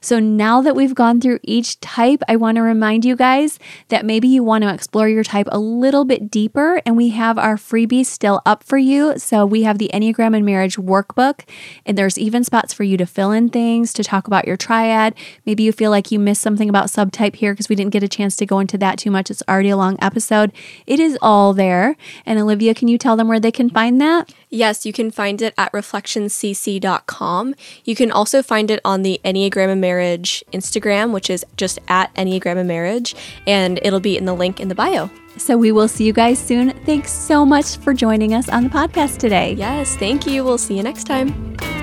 [0.00, 4.04] So now that we've gone through each type, I want to remind you guys that
[4.04, 7.56] maybe you want to explore your type a little bit deeper, and we have our
[7.56, 9.18] freebies still up for you.
[9.18, 11.48] So we have the Enneagram and Marriage workbook,
[11.86, 15.14] and there's even spots for you to fill in things, to talk about your triad.
[15.46, 18.08] Maybe you feel like you missed something about subtype here because we didn't get a
[18.08, 19.30] chance to go into that too much.
[19.30, 20.52] It's already a long episode.
[20.86, 21.96] It is all there.
[22.26, 24.32] And Olivia, can you tell them where they can find that?
[24.50, 27.54] Yes, you can find it at reflectioncc.com.
[27.84, 32.14] You can also find it on the Enneagram and Marriage Instagram, which is just at
[32.14, 33.14] Enneagram and Marriage,
[33.46, 35.10] and it'll be in the link in the bio.
[35.38, 36.70] So we will see you guys soon.
[36.84, 39.54] Thanks so much for joining us on the podcast today.
[39.54, 40.44] Yes, thank you.
[40.44, 41.81] We'll see you next time.